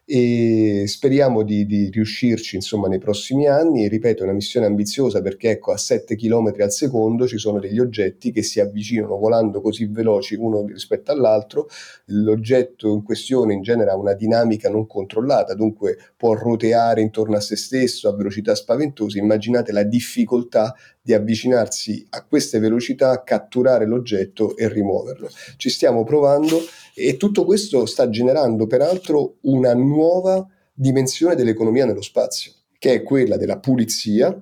e 0.06 0.84
speriamo 0.86 1.44
di, 1.44 1.66
di, 1.66 1.90
riuscirci 1.90 2.58
insomma 2.58 2.88
nei 2.88 3.00
prossimi 3.00 3.48
anni. 3.48 3.88
Ripeto, 3.88 4.22
è 4.22 4.26
una 4.26 4.34
missione 4.34 4.66
ambiziosa 4.66 5.22
perché 5.22 5.52
ecco 5.52 5.72
a 5.72 5.78
7 5.78 6.16
km 6.16 6.54
al 6.60 6.72
secondo 6.72 7.26
ci 7.26 7.38
sono 7.38 7.60
degli 7.60 7.80
oggetti 7.80 8.32
che 8.32 8.44
si 8.44 8.60
avvicinano 8.60 9.18
volando 9.18 9.62
così 9.62 9.86
veloci 9.86 10.36
uno 10.36 10.66
rispetto 10.66 11.12
all'altro. 11.12 11.68
L'oggetto 12.08 12.94
in 12.94 13.04
questione 13.04 13.54
in 13.54 13.62
genere 13.62 13.92
ha 13.92 13.96
una 13.96 14.14
dinamica 14.14 14.70
non 14.70 14.86
controllata, 14.88 15.54
dunque 15.54 15.98
può 16.18 16.34
roteare 16.34 17.02
intorno 17.02 17.38
a 17.38 17.42
se 17.42 17.56
stesso 17.56 18.10
a 18.10 18.16
velocità 18.16 18.56
spaventose. 18.56 19.20
Immaginate 19.20 19.72
la 19.72 19.84
difficoltà 19.84 20.76
di 21.04 21.14
avvicinarsi 21.14 22.08
a 22.12 22.24
queste 22.24 22.60
velocità, 22.60 23.24
catturare 23.24 23.86
l'oggetto 23.86 24.56
e 24.56 24.70
rimuoverlo. 24.70 25.30
Ci 25.58 25.70
stiamo 25.70 26.06
provando 26.06 26.62
e 26.96 27.18
tutto 27.18 27.44
questo 27.44 27.86
sta 27.86 28.10
generando 28.10 28.68
peraltro 28.68 29.36
una 29.42 29.74
nuova 29.74 30.48
dimensione 30.74 31.36
dell'economia 31.36 31.86
nello 31.86 32.02
spazio, 32.02 32.54
che 32.80 32.94
è 32.94 33.04
quella 33.04 33.36
della 33.36 33.60
pulizia, 33.60 34.34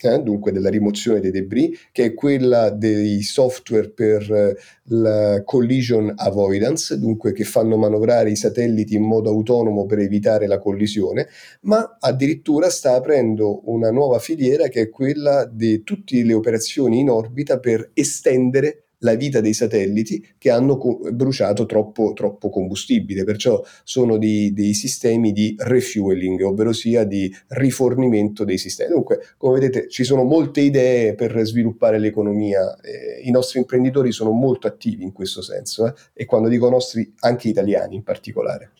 eh, 0.00 0.18
dunque 0.20 0.52
della 0.52 0.68
rimozione 0.68 1.20
dei 1.20 1.30
debris, 1.30 1.88
che 1.92 2.04
è 2.04 2.14
quella 2.14 2.70
dei 2.70 3.22
software 3.22 3.90
per 3.90 4.30
eh, 4.30 4.56
la 4.88 5.42
collision 5.44 6.12
avoidance, 6.14 6.98
dunque 6.98 7.32
che 7.32 7.44
fanno 7.44 7.76
manovrare 7.76 8.30
i 8.30 8.36
satelliti 8.36 8.94
in 8.94 9.02
modo 9.02 9.30
autonomo 9.30 9.86
per 9.86 9.98
evitare 9.98 10.46
la 10.46 10.58
collisione, 10.58 11.28
ma 11.62 11.96
addirittura 11.98 12.68
sta 12.68 12.94
aprendo 12.94 13.62
una 13.70 13.90
nuova 13.90 14.18
filiera 14.18 14.68
che 14.68 14.82
è 14.82 14.90
quella 14.90 15.44
di 15.44 15.82
tutte 15.82 16.22
le 16.22 16.34
operazioni 16.34 17.00
in 17.00 17.10
orbita 17.10 17.58
per 17.58 17.90
estendere 17.94 18.85
la 18.98 19.14
vita 19.14 19.40
dei 19.40 19.52
satelliti 19.52 20.34
che 20.38 20.50
hanno 20.50 20.76
co- 20.76 21.00
bruciato 21.12 21.66
troppo, 21.66 22.12
troppo, 22.14 22.48
combustibile, 22.48 23.24
perciò 23.24 23.62
sono 23.84 24.16
di, 24.16 24.52
dei 24.52 24.74
sistemi 24.74 25.32
di 25.32 25.54
refueling, 25.58 26.40
ovvero 26.42 26.72
sia 26.72 27.04
di 27.04 27.34
rifornimento 27.48 28.44
dei 28.44 28.58
sistemi. 28.58 28.92
Dunque, 28.92 29.20
come 29.36 29.58
vedete, 29.58 29.88
ci 29.88 30.04
sono 30.04 30.22
molte 30.24 30.60
idee 30.60 31.14
per 31.14 31.38
sviluppare 31.44 31.98
l'economia, 31.98 32.78
eh, 32.80 33.20
i 33.22 33.30
nostri 33.30 33.58
imprenditori 33.58 34.12
sono 34.12 34.30
molto 34.30 34.66
attivi 34.66 35.02
in 35.02 35.12
questo 35.12 35.42
senso 35.42 35.86
eh, 35.86 35.94
e 36.12 36.24
quando 36.24 36.48
dico 36.48 36.68
nostri, 36.68 37.12
anche 37.20 37.48
italiani 37.48 37.96
in 37.96 38.02
particolare. 38.02 38.70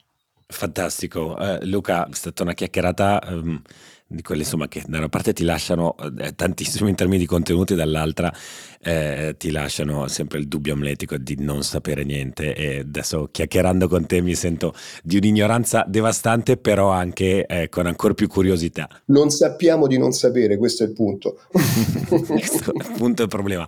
Fantastico, 0.48 1.36
eh, 1.38 1.64
Luca, 1.66 2.06
è 2.06 2.14
stata 2.14 2.42
una 2.42 2.54
chiacchierata... 2.54 3.20
Um 3.30 3.62
di 4.08 4.22
quelle 4.22 4.42
insomma 4.42 4.68
che 4.68 4.84
da 4.86 4.98
una 4.98 5.08
parte 5.08 5.32
ti 5.32 5.42
lasciano 5.42 5.96
eh, 6.18 6.34
tantissimo 6.34 6.88
in 6.88 6.94
termini 6.94 7.18
di 7.18 7.26
contenuti 7.26 7.74
dall'altra 7.74 8.32
eh, 8.80 9.34
ti 9.36 9.50
lasciano 9.50 10.06
sempre 10.06 10.38
il 10.38 10.46
dubbio 10.46 10.74
amletico 10.74 11.16
di 11.16 11.34
non 11.40 11.64
sapere 11.64 12.04
niente 12.04 12.54
e 12.54 12.78
adesso 12.78 13.28
chiacchierando 13.32 13.88
con 13.88 14.06
te 14.06 14.20
mi 14.20 14.34
sento 14.36 14.74
di 15.02 15.16
un'ignoranza 15.16 15.84
devastante 15.88 16.56
però 16.56 16.90
anche 16.90 17.46
eh, 17.46 17.68
con 17.68 17.86
ancora 17.86 18.14
più 18.14 18.28
curiosità. 18.28 18.88
Non 19.06 19.30
sappiamo 19.30 19.88
di 19.88 19.98
non 19.98 20.12
sapere, 20.12 20.56
questo 20.56 20.84
è 20.84 20.86
il 20.86 20.92
punto. 20.92 21.40
questo 21.50 22.72
è 22.72 22.88
il 22.88 22.94
punto 22.96 23.22
il 23.22 23.28
problema. 23.28 23.66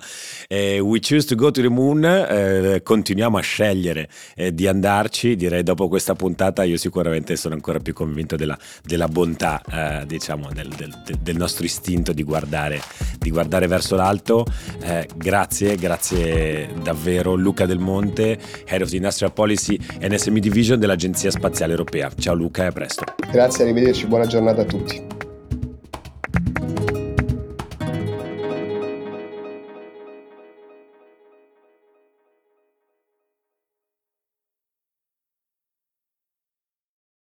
Eh, 0.51 0.81
we 0.81 0.99
choose 0.99 1.27
to 1.27 1.35
go 1.35 1.51
to 1.51 1.61
the 1.61 1.69
moon, 1.69 2.03
eh, 2.03 2.81
continuiamo 2.83 3.37
a 3.37 3.43
scegliere 3.43 4.09
eh, 4.35 4.55
di 4.55 4.67
andarci, 4.67 5.37
direi 5.37 5.63
dopo 5.63 5.89
questa 5.89 6.15
puntata 6.15 6.63
io 6.63 6.79
sicuramente 6.79 7.37
sono 7.37 7.53
ancora 7.53 7.81
più 7.81 7.93
convinto 7.93 8.35
della, 8.35 8.59
della 8.83 9.09
bontà 9.09 9.61
diciamo 10.07 10.07
diciamo, 10.07 10.49
del, 10.51 10.69
del, 10.69 11.19
del, 11.21 11.37
nostro 11.37 11.67
istinto 11.67 12.15
di 12.15 12.23
guardare, 12.23 12.81
di 13.19 13.31
guardare 13.31 13.67
verso 13.67 13.95
l'alto. 13.95 14.47
Eh, 14.81 15.07
grazie, 15.17 15.77
grazie 15.77 16.71
davvero 16.83 17.35
Luca 17.35 17.67
Del 17.67 17.79
Monte, 17.79 18.39
Head 18.65 18.81
of 18.81 18.89
the 18.89 18.97
Industrial 18.97 19.35
Policy 19.35 19.79
and 20.01 20.15
SME 20.15 20.41
Division 20.41 20.79
dell'Agenzia 20.79 21.31
Spaziale 21.31 21.73
Europea. 21.73 22.11
Ciao 22.19 22.35
Luca 22.35 22.63
e 22.63 22.67
a 22.69 22.73
presto. 22.73 23.05
Grazie, 23.31 23.65
arrivederci, 23.65 24.07
buona 24.07 24.25
giornata 24.25 24.63
a 24.63 24.65
tutti. 24.65 25.28